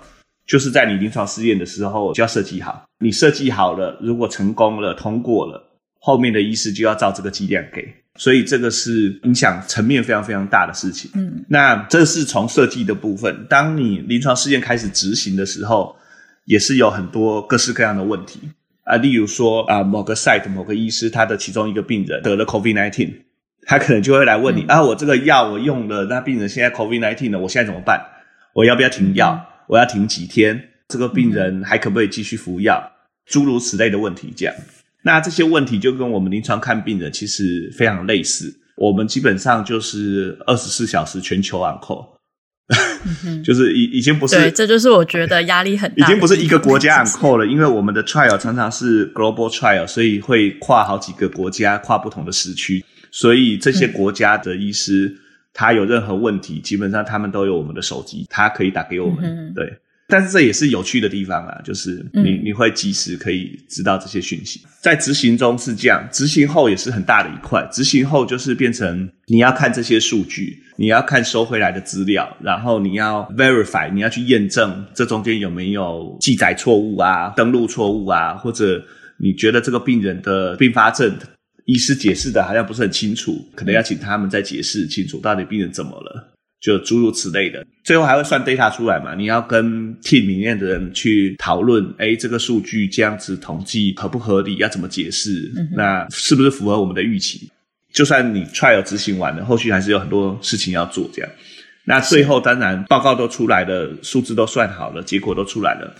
[0.45, 5.63] 就是在你临床试验的时候就要设计好，你设计好了，如果成功了、通过了，
[5.99, 7.81] 后面的医师就要照这个剂量给，
[8.15, 11.09] 所以这个是影响层面非常非常大的事情。
[11.15, 13.45] 嗯，那这是从设计的部分。
[13.49, 15.95] 当你临床试验开始执行的时候，
[16.43, 18.41] 也是有很多各式各样的问题
[18.83, 23.13] 啊，例如说啊，某个 site 某个医师他的其中一个病人得了 COVID-19，
[23.65, 28.05] 他可能就会来问你、嗯、啊，我这个药我用了，那病人现在 COVID-19 了，我现在怎么办？
[28.53, 29.33] 我要不要停药？
[29.33, 30.69] 嗯我要停几天？
[30.89, 32.91] 这个病人还可不可以继续服药？
[33.25, 34.53] 诸如此类的问题，这样。
[35.03, 38.53] 那这些问题就跟我们临床看病人其实非常类似。
[38.75, 42.07] 我们基本上就是二十四小时全球 on call，
[43.43, 44.35] 就是已已经不是。
[44.35, 46.05] 对，这就是我觉得压力很大。
[46.05, 55.17] 已经不是一个国家 on call 了，因为我们的 trial 常常是 global trial，所以会跨好几个国家，跨不同的时区，所以这些国家的医师。
[55.53, 59.23] 他有任何问题，基本上他们都有我们的手机，他可以打给我们。
[59.23, 59.53] 嗯。
[59.53, 59.71] 对。
[60.05, 64.61] 但是这也是有趣的地方啊，就是你、嗯、你会及时可以知道这些讯息。
[64.81, 67.65] 在执行中是这样，执行后也是很大的一块。
[67.71, 78.83] 执行后就是变成你要看这些数据，你要看收回来的资料，然后你要 verify，你要去验证这中间有没有记载错误啊、登录错误啊，或者
[79.17, 81.15] 你觉得这个病人的并发症，
[81.65, 86.29] 医师解释的好像不是很清楚，可能要请他们再解释清楚到底病人怎么了。
[86.61, 89.13] 就诸如此类的，最后还会算 data 出来嘛？
[89.15, 94.55] 你要跟 team 里面的人去讨论，哎，这个数据这样子统计合不合理？
[94.55, 95.51] 要怎么解释？
[95.57, 97.49] 嗯、那是不是符合我们的预期？
[97.91, 101.09] 就算你 trial 执行完了，后续还是有很多事情要做。
[101.13, 101.29] 这样，
[101.83, 105.93] 那最后当然报告都出来了，数字都算好了，结果都出来了。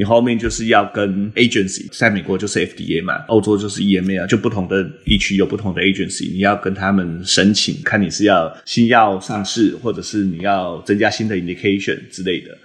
[0.00, 12.56] 你后面就是要跟 agency，在美国就是 FDA 嘛，欧洲就是 EMA 啊，就不同的地区有不同的 agency，你要跟他们申请，看你是要新药上市，或者是你要增加新的 indication 之类的，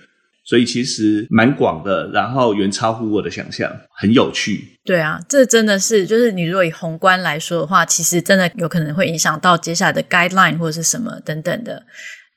[0.45, 4.61] 所以其实蛮广的，然后远超乎我的想象，很有趣。
[4.85, 11.85] 对啊，这真的是，就是你如果以宏观来说的话，其实真的有可能会影响到接下来的 guideline 或者是什么等等的，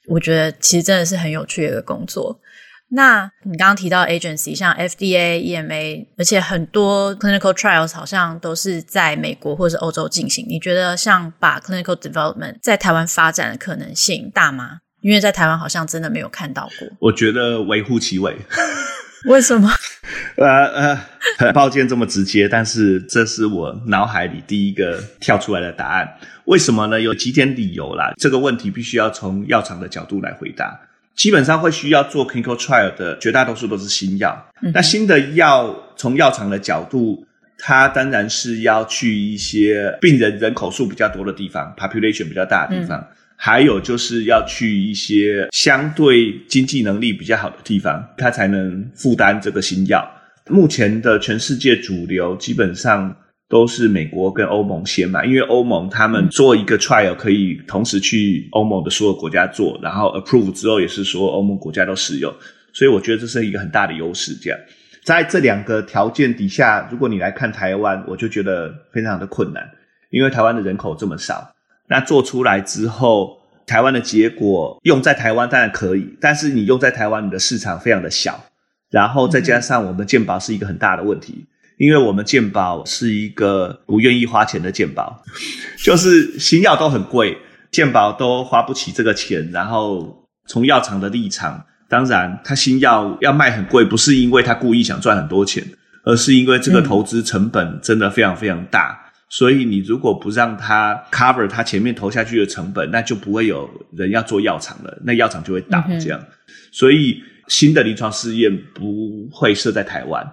[0.09, 2.41] 我觉得其实真的是很有趣的一个工作。
[2.91, 10.47] 那你刚刚提到 agency，像 FDA、EMA，而且很多 clinical trials 好像都是在美国或者是欧洲进行。
[10.49, 14.79] 你觉得像把 clinical development 在台湾发展的可能性大吗？
[15.01, 16.89] 因为在台湾好像真的没有看到过。
[16.99, 18.35] 我觉得微乎其微。
[19.27, 19.69] 为什么？
[20.39, 21.01] 呃呃，
[21.39, 26.09] 很抱歉这么直接，但是这是我脑海里第一个跳出来的答案。
[26.47, 27.01] 为什么呢？
[27.01, 28.13] 有几点理由啦。
[28.17, 30.81] 这个问题必须要从药厂的角度来回答。
[31.19, 34.47] 基本上会需要做 clinical trial 的绝大多数都是新药。
[34.63, 37.27] 嗯、那新的药从药厂的角度，
[37.59, 50.09] 它当然是要去一些病人人口数比较多的地方，population 比较大的地方，嗯、还有就是要去一些相对经济能力比较好的地方，它才能负担这个新药。
[50.49, 53.15] 目前的全世界主流基本上。
[53.49, 62.31] 都是美国跟欧盟先嘛，因为欧盟他们做一个 trial 可以同时去欧盟的所有国家做，然后 approve 之后也是所有欧盟国家都使用，
[62.75, 64.35] 所以我觉得这是一个很大的优势。
[64.35, 64.61] 这样，
[65.03, 69.67] 在这两个条件底下，如果你来看台湾，我就觉得非常的困难，
[70.11, 71.55] 因为台湾的人口这么少，
[71.89, 78.45] 那做出来之后，台湾的结果用在台湾当然可以，但是你用在台湾，你的市场非常的小，
[78.91, 81.47] 然后再加上我们健保是一个很大的问题。
[81.79, 85.23] 因为我们健保是一个不愿意花钱的健保，
[85.83, 87.39] 就是新药都很贵，
[87.71, 89.49] 健保都花不起这个钱。
[89.53, 95.65] 然后从药厂的立场，当然他新药要卖很贵，不是因为他故意想赚很多钱，
[96.05, 98.99] 而是因为这个投资成本真的非常非常大。
[99.01, 106.19] 嗯、所以你如果不让他 cover 他前面投下去的成本，那就不会有人要做药厂了，那药厂就会倒这样。
[106.21, 106.27] 嗯、
[106.73, 110.27] 所以新的临床试验不会设在台湾。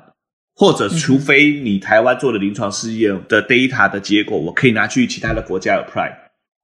[0.55, 6.09] 或者，除非你台湾做的临床试验的 data 的结果，我可以拿去其他的国家 apply，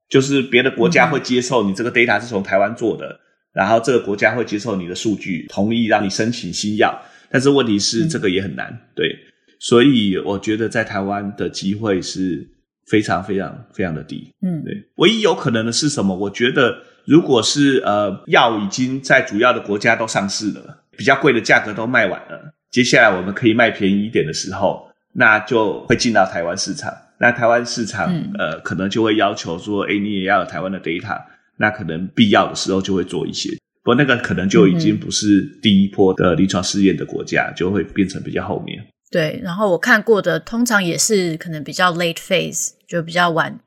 [0.07, 3.19] 就是别的国家会接受你这个 data 是从台湾做的，
[3.53, 6.97] 然后这个国家会接受你的数据，同意让你申请新药。
[7.29, 9.13] 但是问题是，这个也很难，对，
[9.59, 12.47] 所以我觉得在台湾的机会是
[12.87, 14.33] 非常非常非常的低。
[14.41, 16.15] 嗯，对，唯一有可能的是什么？
[16.15, 22.53] 我觉得如果是呃药已经在主要的国家都上市了，比较贵的价格都卖完了。
[22.71, 26.91] 接下来我们可以卖便宜一点的时候，那就会进到台湾市场。
[27.19, 31.21] 那台湾市场，嗯、呃，可能就会要求说，诶，你也要有台湾的 data。
[31.57, 33.51] 那可能必要的时候就会做一些，
[33.83, 38.83] 不过那个可能就已经不是第一波的临床试验的国家，嗯、就会变成比较后面。
[39.11, 43.59] 对，然后我看过的通常也是可能比较 late phase，就比较晚，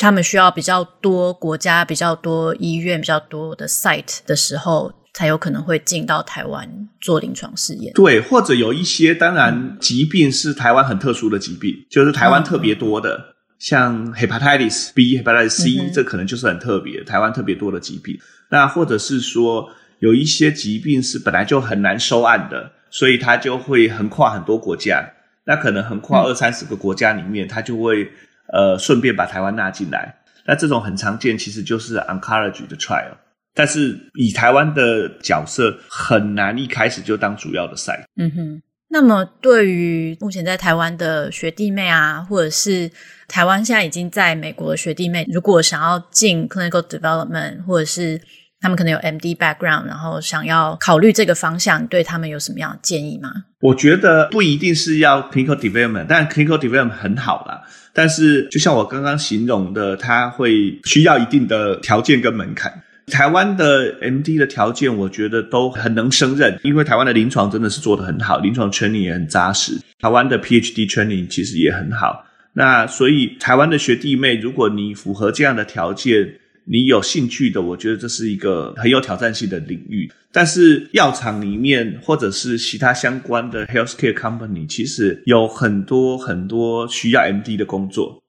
[0.00, 4.90] 他们需要比较多国家、比较多医院、比较多的 site 的时候。
[5.14, 7.92] 才有可能会进到台湾做临床试验。
[7.94, 13.24] 对，或者有一些，当然疾病是台湾很特殊的疾病，就是台湾特别多的，嗯、
[13.58, 18.18] 像 hepatitis B、hepatitis C，嗯、这可能就是很特别，台湾特别多的疾病。
[18.48, 25.06] 那或者是说，有一些疾病是本来就很难收案的，所以它就会横跨很多国家。
[25.44, 28.10] 那可能横跨二三十个国家里面，它就会
[28.52, 30.14] 呃顺便把台湾纳进来。
[30.46, 33.14] 那这种很常见，其实就是 oncology 的 trial。
[33.54, 38.04] 但是以台湾的角色，很难一开始就当主要的赛。
[38.16, 38.62] 嗯哼。
[38.94, 42.90] 那么对于目前在台湾的学弟妹啊，或者是
[43.26, 48.20] 台湾现在已经在美国的学弟妹，如果想要进 clinical development，或者是
[48.60, 53.32] 他们可能有 MD background，然后想要考虑这个方向，对他们有什么样的建议吗？
[53.60, 57.62] 我觉得不一定是要 clinical development，但 clinical development 很好啦。
[57.94, 62.82] 但是就像我刚刚形容的，它会需要一定的条件跟门槛。
[63.12, 72.24] 台湾的 MD 的条件，我觉得都很能胜任，因为台湾的临床真的是做得很好，临床 training 也很扎实，台湾的 PhD training 其实也很好。
[72.54, 76.26] 那所以台湾的学弟妹，如果你符合这样的条件，
[76.64, 80.10] 你有兴趣的，我觉得这是一个很有挑战性的领域。
[80.32, 88.21] 但是药厂里面或者是其他相关的 healthcare company，其实有很多很多需要 MD 的工作。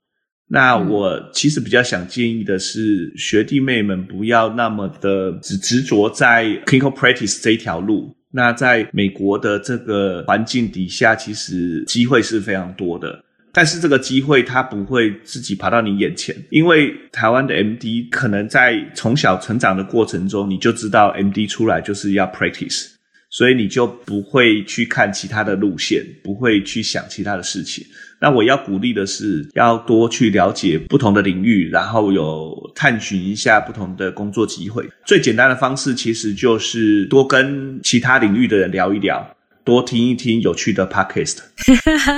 [0.49, 8.15] 那我其实比较想建议的是，学弟妹们不要那么的只执着在 clinical practice 这一条路。
[8.31, 13.23] 那在美国的这个环境底下，其实机会是非常多的。
[13.55, 22.92] 但是这个机会它不会自己爬到你眼前，因为台湾的 MD 可能在从小成长的过程中，你就知道 MD 出来就是要 practice，
[23.33, 27.83] 所以你就不会去看其他的路线，不会去想其他的事情。
[28.21, 34.87] 那我要鼓励的是，要多去了解不同的领域，然后有探寻一下不同的工作机会。
[35.03, 39.27] 最简单的方式其实就是多跟其他领域的人聊一聊。
[39.63, 41.37] 多听一听有趣的 podcast，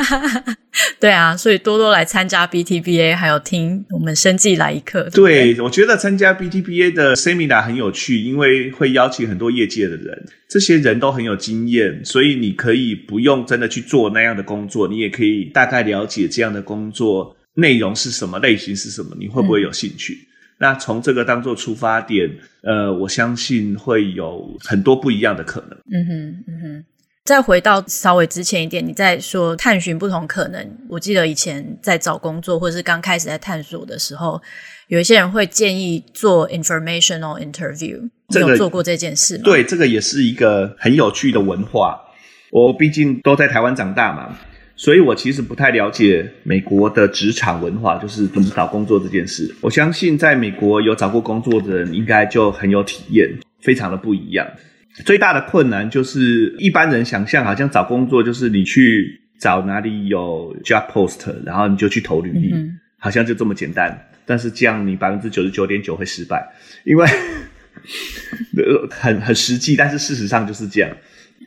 [0.99, 5.07] 对啊，所以多多来参加 BTBA，还有听我们生计来一课。
[5.11, 20.13] 对，对，我觉得参加 BTBA 的 seminar 很有趣，因为会邀请很多业界的人，这些人都很有经验，所以你可以不用真的去做那样的工作，你也可以大概了解这样的工作内容是什么，类型是什么，你会不会有兴趣？
[20.13, 20.25] 嗯、
[20.57, 22.27] 那从这个当做出发点，
[22.63, 25.77] 呃，我相信会有很多不一样的可能。
[25.91, 26.85] 嗯哼，嗯哼。
[27.25, 30.77] 再回到稍微之前一点，你在说探寻不同可能。
[30.87, 34.39] 我记得以前在找工作或者是刚开始在探索的时候，
[34.89, 37.99] 有一些人会建议做 informational interview。
[38.29, 39.41] 这个，你有做过这件事吗？
[39.43, 41.99] 对，这个也是一个很有趣的文化。
[42.51, 44.37] 我毕竟都在台湾长大嘛，
[44.75, 49.51] 所以我其实不太了解美国的职场文化，就是怎么找工作这件事。
[49.61, 53.27] 我相信在美国有找过工作的人，应该就很有体验，
[53.61, 54.47] 非常的不一样。
[55.03, 64.07] 最大的困难就是一般人想象，好像找工作就是你去找哪里有 job post，然后你就去投履历，嗯、好像就这么简单。
[64.25, 66.47] 但是这样你百分之九十九点九会失败，
[66.85, 67.05] 因为
[68.89, 70.89] 很很实际，但是事实上就是这样。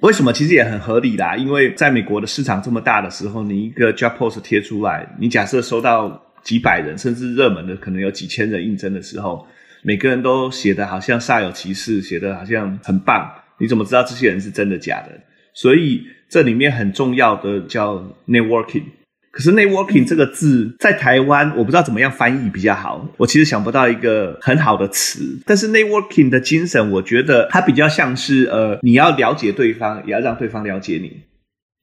[0.02, 0.30] 为什么？
[0.32, 9.46] 其实也很合理啦，因为在美国的市场这么大的时候，你一个 job post 贴出来，你假设收到几百人，甚至热门的可能有几千人应征的时候。
[9.88, 13.26] 每个人都写的好像煞有其事，写的好像很棒，
[13.58, 15.18] 你怎么知道这些人是真的假的？
[15.54, 18.82] 所以这里面很重要的叫 networking。
[19.30, 25.40] 可是 networking 这个字在台湾我不知道怎么样翻译比较好，我其实想不到一个很好的词。
[25.46, 31.22] 但是 networking 的精神，我觉得它比较像是呃，你要了解对方，也要让对方了解你，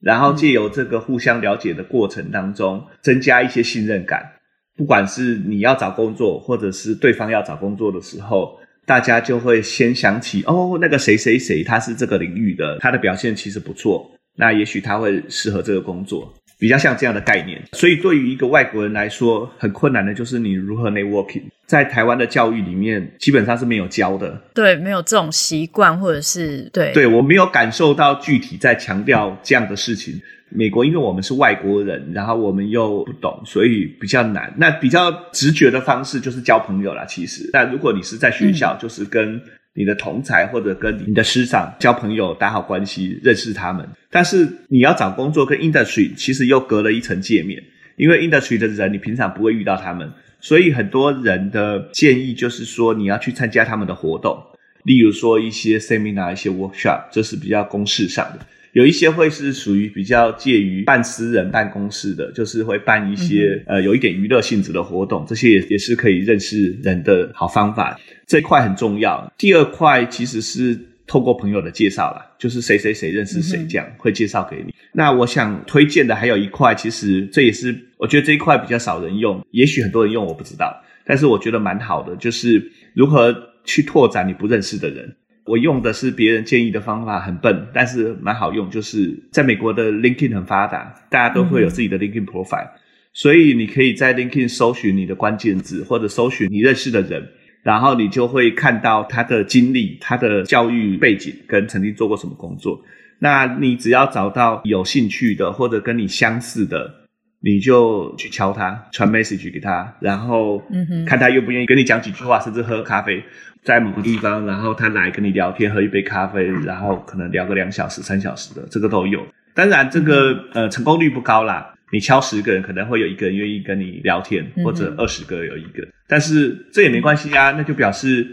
[0.00, 4.35] 然后借由这个互相了解的过程当中，增加一些信任感。
[4.76, 17.62] 不管是你要找工作，或者是对方要找工作的时候，大家就会先想起哦，那个谁谁谁他是这个领域的，他的表现其实不错，那也许他会适合这个工作，比较像这样的概念。
[17.72, 21.44] 所以对于一个外国人来说，很困难的就是你如何 networking。
[21.66, 30.14] 在台湾的教育里面，基本上是没有教的，对，没有这种习惯，或者是对，对，我没有感受到具体在强调这样的事情。
[30.48, 34.52] 美国，因为我们是外国人，然后我们又不懂，所以比较难。
[34.56, 37.04] 那比较直觉的方式就是交朋友啦。
[37.04, 39.40] 其实，那如果你是在学校，就是跟
[39.74, 43.86] 你的同才或者跟你的师长交朋友，打好关系，认识他们。
[44.10, 47.62] 但是你要找工作跟 industry 其实又隔了一层界面，
[47.96, 54.40] 因为 industry 的人你平常不会遇到他们，所以很多人的建议就是说你要去参加他们的活动，
[54.84, 58.46] 例如说一些 seminar、一些 workshop，这是比较公事上的。
[58.76, 67.98] 有一些会是属于比较介于办私人办公室的，就是会办一些、嗯、呃有一点娱乐性质的活动，这些也也是可以认识人的好方法。
[68.26, 69.32] 这一块很重要。
[69.38, 74.74] 第二块其实是透过朋友的介绍啦，就是谁谁谁认识谁这样、嗯、会介绍给你。
[74.92, 85.16] 那我想推荐的还有一块，其实这也是我觉得这一块比较少人用，也许很多人用我不知道，但是我觉得蛮好的，就是如何去拓展你不认识的人。
[85.46, 88.68] 我用的是别人建议的方法，很笨，但是蛮好用。
[88.68, 92.70] 就是在美国的 LinkedIn 很发达，大家都会有自己的 LinkedIn profile，嗯，
[93.12, 97.24] 所以你可以在 LinkedIn 搜寻你的关键字，或者搜寻你认识的人，
[97.62, 102.82] 然后你就会看到他的经历、他的教育背景跟曾经做过什么工作。
[103.18, 106.92] 那你只要找到有兴趣的或者跟你相似的，
[107.40, 110.60] 你就去敲他，传 message 给他，然后
[111.06, 113.22] 看他愿不愿意跟你讲几句话，甚至喝咖啡。
[113.66, 119.26] 在某个地方，然后他来跟你聊天，喝一杯咖啡，然后可能聊个两小时、三小时的，这个都有。
[119.54, 121.74] 当然，这个呃成功率不高啦。
[121.90, 125.86] 你敲十个人，可能会有一个人愿意跟你聊天，或者二十个有一个。
[126.06, 128.26] 但是这也没关系啊，那就表示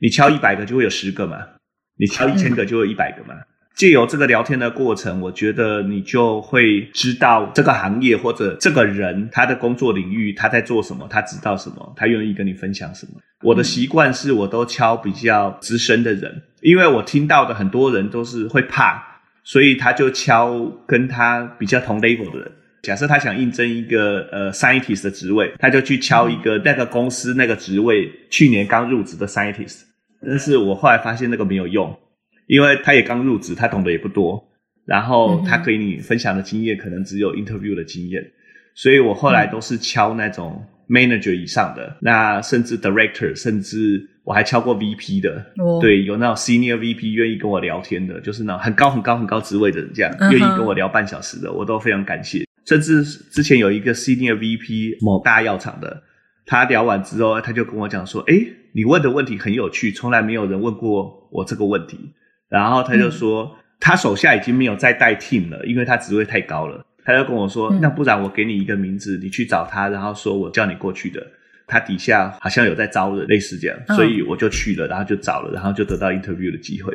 [0.00, 1.38] 你敲一百个就会有十个嘛，
[1.96, 3.34] 你敲一千个就会有一百个嘛。
[3.74, 13.12] 借由这个聊天的过程，我觉得你就会知道这个行业或者这个人他的工作领域，他在做什么，他知道什么，他愿意跟你分享什么。
[13.42, 19.02] 我的习惯是我都敲比较资深的人，因为我听到的很多人都是会怕，
[19.44, 22.52] 所以他就敲跟他比较同 level 的人。
[22.82, 29.84] 假设他想应征一个呃 scientist 的职位，他就去敲一个那个公司那个职位去年刚入职的 scientist。
[30.26, 31.98] 但是我后来发现那个没有用。
[32.50, 34.44] 因为他也刚入职，他懂得也不多，
[34.84, 38.20] 然后他给你分享的经验可能只有 interview 的经验，
[38.74, 52.44] 所以我后来都是敲那种 manager 以上的，那甚至 director，甚至我还敲过 VP 的，哦、对，有那种 senior VP 愿意跟我聊天的，就是那种很高很高很高职位的人，这样愿意跟我聊半小时的，我都非常感谢。
[52.66, 56.02] 甚至之前有一个 senior VP 某大药厂的，
[56.44, 62.12] 他聊完之后，他就跟我讲说：“诶，你问的问题很有趣，从来没有人问过我这个问题。”
[62.50, 66.84] 然后他就说，嗯、他手下已经没有再带 team 了，因为他职位太高了。
[67.02, 71.26] 他就跟我说，嗯、那不然我给你一个名字，你去找他，然后说我叫你过去的。
[71.66, 76.92] 他底下好像有在招人，类似这样，嗯、所以我就去了，然后就找了，然后就得到 interview 的机会。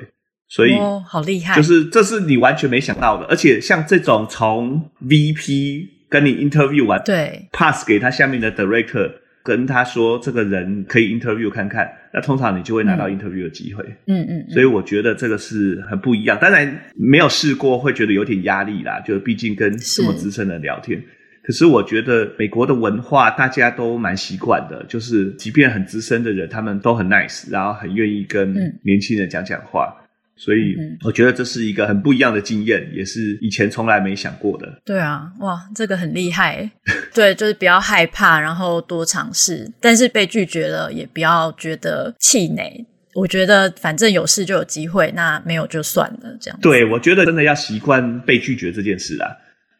[0.47, 1.55] 所以，哦，好厉害！
[1.55, 9.11] 就是这是你完全没想到的，而且像这种从 VP 跟你 interview 完，对，pass 给他下面的 director。
[9.45, 13.83] 跟他说这个人可以 interview 看看，那通常你就会拿到 interview 的机会。
[14.07, 16.35] 嗯嗯，嗯，所以我觉得这个是很不一样。
[16.41, 20.99] 当然没有试过会觉得有点压力啦，就毕竟跟这么资深的人聊天。
[21.43, 29.95] 可是我觉得美国的文化大家都蛮习惯的，就是即便很资深的人，他们都很 nice，然后很愿意跟年轻人讲讲话。
[29.99, 30.04] 嗯
[30.37, 34.81] 所以我觉得这是一个很不一样的经验，也是以前从来没想过的。
[34.83, 36.69] 对啊，哇，这个很厉害。
[37.13, 39.71] 对，就是不要害怕，然后多尝试。
[39.79, 42.85] 但是被拒绝了，也不要觉得气馁。
[43.13, 46.59] 我觉得反正有事就有机会，那没有就算了，这样。
[46.61, 49.31] 对，我觉得真的要习惯被拒绝这件事啊，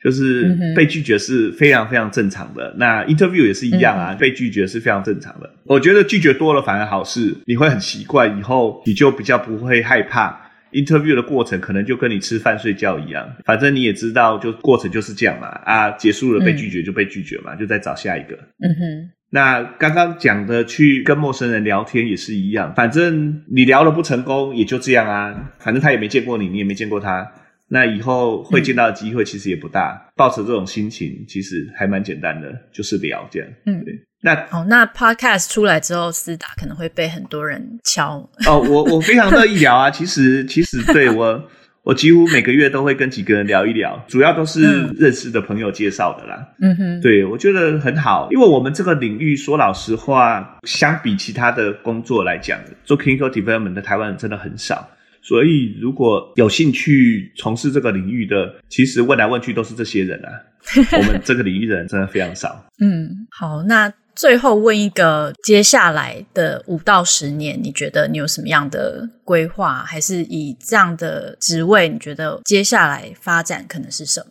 [0.02, 2.74] 就是被拒绝是非常非常正常的。
[2.78, 5.50] 那 interview 也是一样啊，嗯、被拒绝是非常正常的。
[5.66, 10.45] 我觉得拒绝多了反而好事，你会很习惯，以后你就比较不会害怕。
[10.72, 15.48] Interview 的过程可能就跟你吃饭睡觉一样，反正你也知道，就过程就是这样嘛。
[15.48, 18.36] 啊，结束了被拒绝就被拒绝嘛，嗯、就再找下一个。
[18.60, 19.10] 嗯哼。
[19.30, 27.30] 那刚刚讲的去跟陌生人聊天也是一样，反正你聊了不成功也就这样啊，反正他也没见过你，你也没见过他。
[27.68, 29.94] 那以后会见到的机会其实也不大。
[29.94, 33.50] 嗯、抱持这种心情，其实还蛮简单的，就是聊这样。
[33.66, 33.94] 嗯，对。
[34.26, 38.28] 那哦，那 Podcast 出来之后，思达可能会被很多人敲。
[38.48, 39.92] 哦，我我非常乐意聊啊。
[39.92, 41.48] 其实其实对我，
[41.84, 46.44] 我几乎每个月都会跟几个人聊一聊，主要都是认识的朋友介绍的啦。
[46.60, 54.90] 嗯哼，对，我觉得很好，因为我们这个领域说老实话，相比其他的工作来讲，做 clinical development 的台湾人真的很少。
[55.22, 60.30] 所以如果有兴趣从事这个领域的，其实问来问去都是这些人啊。
[60.98, 62.66] 我们这个领域的人真的非常少。
[62.80, 63.94] 嗯，好，那。
[64.16, 69.84] 最后问一个，接下来的五到十年，你觉得你有什么样的规划？
[69.84, 74.28] 还是以这样的职位，你觉得接下来发展可能是什么？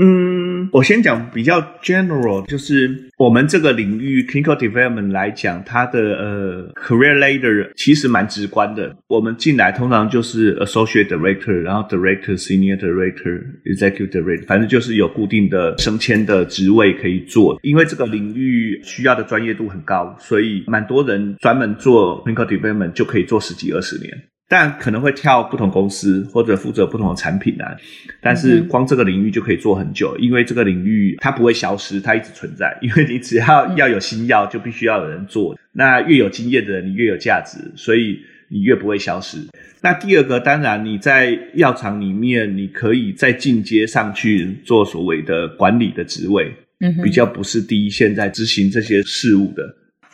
[0.00, 0.27] 嗯，
[0.72, 8.94] 我先讲比较 general，就是我们这个领域 clinical development 来讲，它的呃 career ladder 其实蛮直观的。
[9.08, 17.58] 我们进来通常就是 associate director，然后 director、senior director、executive director，反正就是有固定的升迁的职位可以做。
[17.62, 24.12] 因为这个领域需要的专业度很高，所以蛮多人专门做 clinical development 就可以做十几二十年。
[24.48, 27.76] 但可能会跳不同公司或者负责不同的产品啊，
[28.20, 32.76] 但是光这个领域就可以做很久，因为这个领域它不会消失，它一直存在。
[32.80, 35.54] 因为你只要要有新药，就必须要有人做。
[35.72, 38.18] 那越有经验的人，你越有价值，所以
[38.48, 39.38] 你越不会消失。
[39.82, 49.62] 那第二个，当然你在药厂里面，你可以再进阶上去做所谓的管理的职位，嗯，比较不是第一线在执行这些事务的。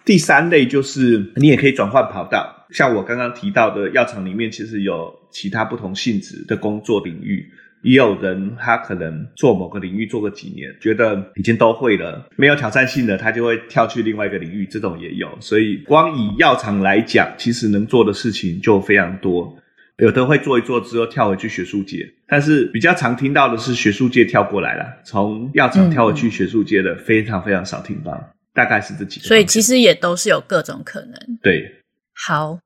[0.05, 7.49] 第三类就是你也可以转换跑道，像我刚刚提到的药厂里面，其实有其他不同性质的工作领域，
[7.83, 15.29] 也有人他可能做某个领域做个几年，觉得已经都会了，没有挑战性的，他就会跳去另外一个领域，这种也有。
[15.41, 19.57] 所以光以药厂来讲，其实能做的事情就非常多，
[19.99, 28.31] 有的会做一做之后跳回去学术界，但是比较常听到的是学术界跳过来了，从药厂跳回去学术界的非常非常少听到。
[28.53, 31.39] 大概是这几个，所以其实也都是有各种可能。
[31.43, 31.69] 对，
[32.15, 32.61] 好，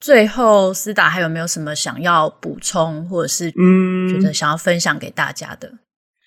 [0.00, 5.68] 最后思达还有没有什么想要补充，或者是嗯，觉得想要分享给大家的？
[5.68, 5.78] 嗯，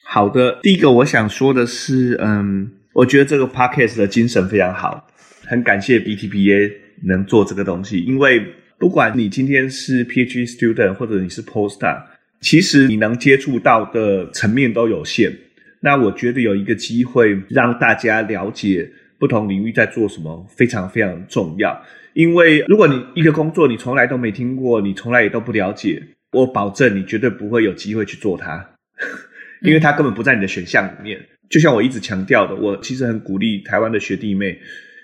[0.05, 5.07] 好的，第一个我想说的是，嗯，我觉得这个 podcast 的精神非常好，
[5.45, 6.74] 很感谢 BTPA
[7.05, 8.45] 能做这个东西，因为
[8.78, 12.03] 不管你今天是 PhD student 或者你是 postdoc，
[12.41, 15.36] 其实你能接触到的层面都有限。
[15.80, 21.82] 那我觉得有一个机会让大家了解不同领域在做什么，非常非常重要。
[22.13, 26.01] 因为如果你一个工作你从来都没听过，你从来也都不了解，
[26.32, 28.68] 我保证你绝对不会有机会去做它，
[29.61, 31.20] 因为它根本不在你的选项里面。
[31.49, 34.59] 就像我一直强调的，我其实很鼓励台湾的学弟妹，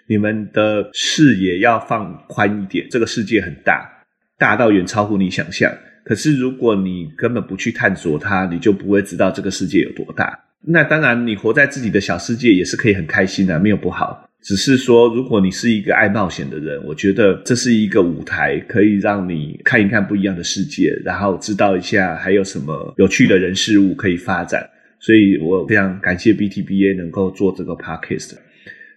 [0.07, 2.85] 你们的视野要放宽一点。
[2.89, 3.89] 这个世界很大，
[4.37, 5.71] 大到远超乎你想象。
[6.03, 10.37] 可是如果你根本不去探索它，你就不会知道这个世界有多大。
[10.65, 14.29] 那当然，你活在自己的小世界也是可以很开心的，没有不好。
[14.41, 24.69] 只是说，如果你是一个爱冒险的人，我觉得这是一个舞台，可以让你看一看不一样的世界，然后知道一下还有什么有趣的人事物可以发展。
[24.99, 28.33] 所以我非常感谢 BTBA 能够做这个 podcast。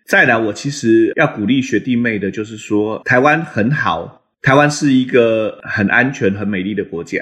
[0.05, 7.19] 再来，我其实要鼓励学弟妹的，就是说台湾很好，台湾是一个很安全、很美丽的国家。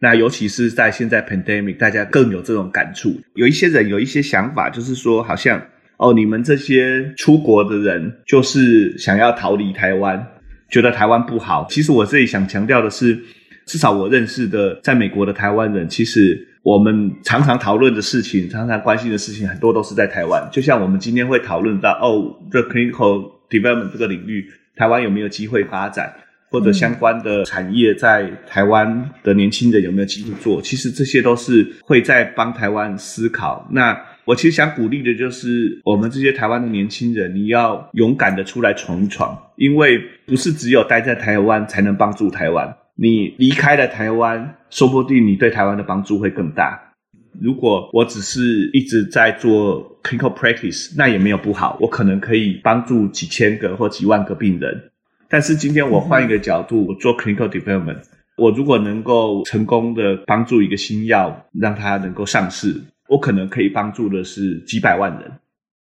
[0.00, 3.20] 那尤其是在现在 pandemic，大家更有这种感触。
[3.34, 5.60] 有一些人有一些想法，就是说好像
[5.96, 10.26] 哦，你们这些出国的人就是想要逃离台湾，
[10.68, 11.66] 觉得台湾不好。
[11.70, 13.18] 其实我这里想强调的是，
[13.66, 16.46] 至少我认识的在美国的台湾人，其实。
[16.64, 20.46] 我们常常讨论的事情，常常关心的事情，很多都是在台湾。
[20.52, 24.46] 就像我们今天会讨论到，哦，，the clinical development 这个领域，
[24.76, 26.12] 台湾有没有机会发展，
[26.50, 30.60] 或者相关的产业在台湾的年轻人有没有机会做？
[30.62, 33.68] 其实这些都是会在帮台湾思考。
[33.70, 42.76] 那我其实想鼓励的就是，我们这些台湾的年轻人，你要勇敢的出来闯一闯，因为不是只有待在台湾才能帮助台湾。
[42.94, 46.78] 你离开了台湾，说不定你对台湾的帮助会更大。
[47.40, 54.90] 如果我只是一直在做 clinical practice，那也没有不好，我可能可以帮助几千个或几万个病人。
[55.28, 58.02] 但是今天我换一个角度，我做 clinical development，
[58.36, 65.30] 我如果能够成功的帮助一个新药，让它能够上市，我可能可以帮助的是几百万人，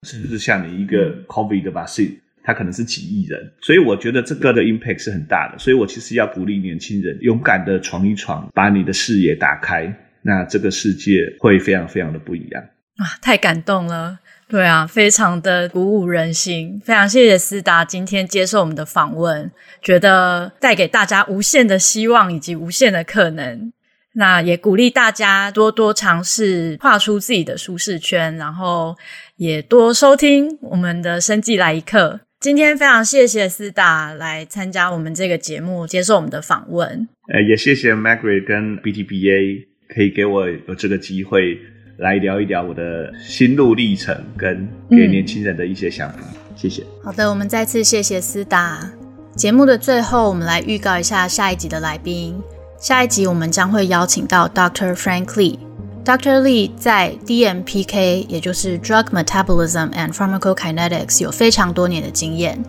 [0.03, 2.18] 甚至像你一个 COVID 的 vaccine。
[2.45, 5.59] 他可能是几亿人，所以我觉得这个的 impact 是很大的。
[5.61, 12.61] 所以我其实要鼓励年轻人勇敢的闯一闯，把你的视野打开，那这个世界会非常非常的不一样
[12.97, 13.07] 啊！
[13.22, 14.18] 太感动了，
[14.53, 16.78] 对啊，非常的鼓舞人心。
[16.84, 19.50] 非常谢谢思达今天接受我们的访问，
[19.80, 23.72] 觉得带给大家无限的希望以及无限的可能。
[24.12, 28.94] 那也鼓励大家多多尝试跨出自己的舒适圈，然后
[29.36, 32.20] 也多收听我们的生计来一课。
[32.38, 37.09] 今天非常谢谢思达来参加我们这个节目，接受我们的访问。
[37.32, 41.59] 呃，也谢谢 Margaret 跟 BTBA 可以给我有这个机会
[42.03, 46.16] 来聊一聊我的心路历程，跟给年轻人的一些想法。
[46.20, 46.84] 嗯、谢谢。
[47.03, 48.90] 好的，我们再次谢谢思达。
[49.36, 52.38] 节目的最后，我们来预告一下下一集的来宾。
[52.78, 54.94] 下一集我们将会邀请到 Dr.
[54.94, 55.59] Frank Lee。
[56.05, 56.42] Dr.
[56.42, 62.61] Lee 在 DMPK，也就是 Drug Metabolism and Pharmacokinetics 有非常多年的经验，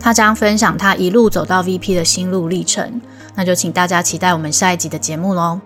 [0.00, 3.00] 他将分享他一路走到 VP 的心路历程。
[3.36, 5.60] 那就请大家期待我们下一集的节目喽。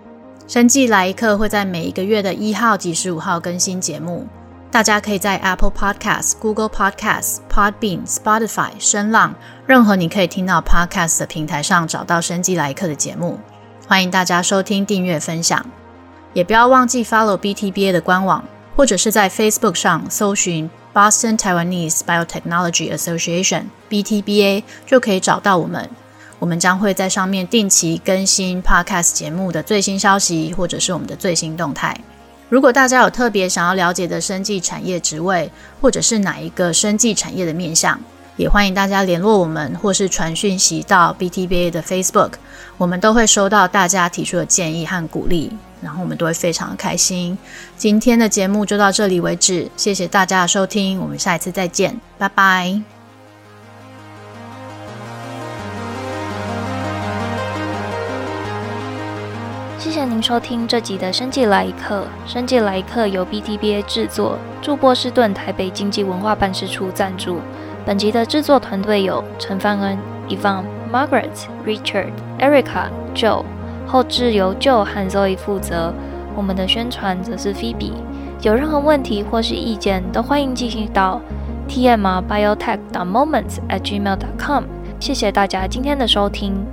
[0.47, 4.27] 生计来一课会在每一个月的一号及十五号更新节目，
[4.69, 9.33] 大家可以在 Apple Podcast、Google Podcast、Podbean、Spotify、声浪
[9.65, 13.39] 任何你可以听到 Podcast 的平台上找到生计来一课的节目，
[13.87, 15.65] 欢迎大家收听、订阅、分享。
[16.33, 25.89] 也不要忘记 follow BTBA 的官网，或者是在 Facebook 上搜寻 Boston Taiwanese Biotechnology Association（BTBA） 就可以找到我们。
[26.39, 31.95] 我们将会在上面定期更新 Podcast 节目的最新消息，或者是我们的最新动态。
[32.49, 37.99] 如果大家有特别想要了解的生技产业职位，或者是哪一个生技产业的面向，
[38.37, 42.33] 也欢迎大家联络我们，或是传讯息到 BTBA 的 Facebook，
[42.77, 45.51] 我们都会收到大家提出的建议和鼓励。
[45.81, 47.37] 然后我们都会非常的开心。
[47.77, 52.94] 今天的节目就到这里为止，谢谢大家的收听，我们下一次再见，拜拜。
[59.95, 67.39] 谢谢您收听这集的《生计来一课》，《生计来一课》由 BTBA 制作，驻波士顿台北经济文化办事处赞助。
[67.85, 71.29] 本集的制作团队有陈范恩、Yvonne、Margaret、
[71.65, 73.45] Richard、Erica、Joe。
[73.87, 75.93] 后制由 Joe 和 Zoe 负责，
[76.35, 77.93] 我们的宣传则是 Phoebe。
[78.41, 81.21] 有任何问题或是意见，都欢迎寄信到
[81.69, 84.63] tmrbiotech.moments@gmail.com。
[84.99, 86.65] 谢谢大家今天的收听。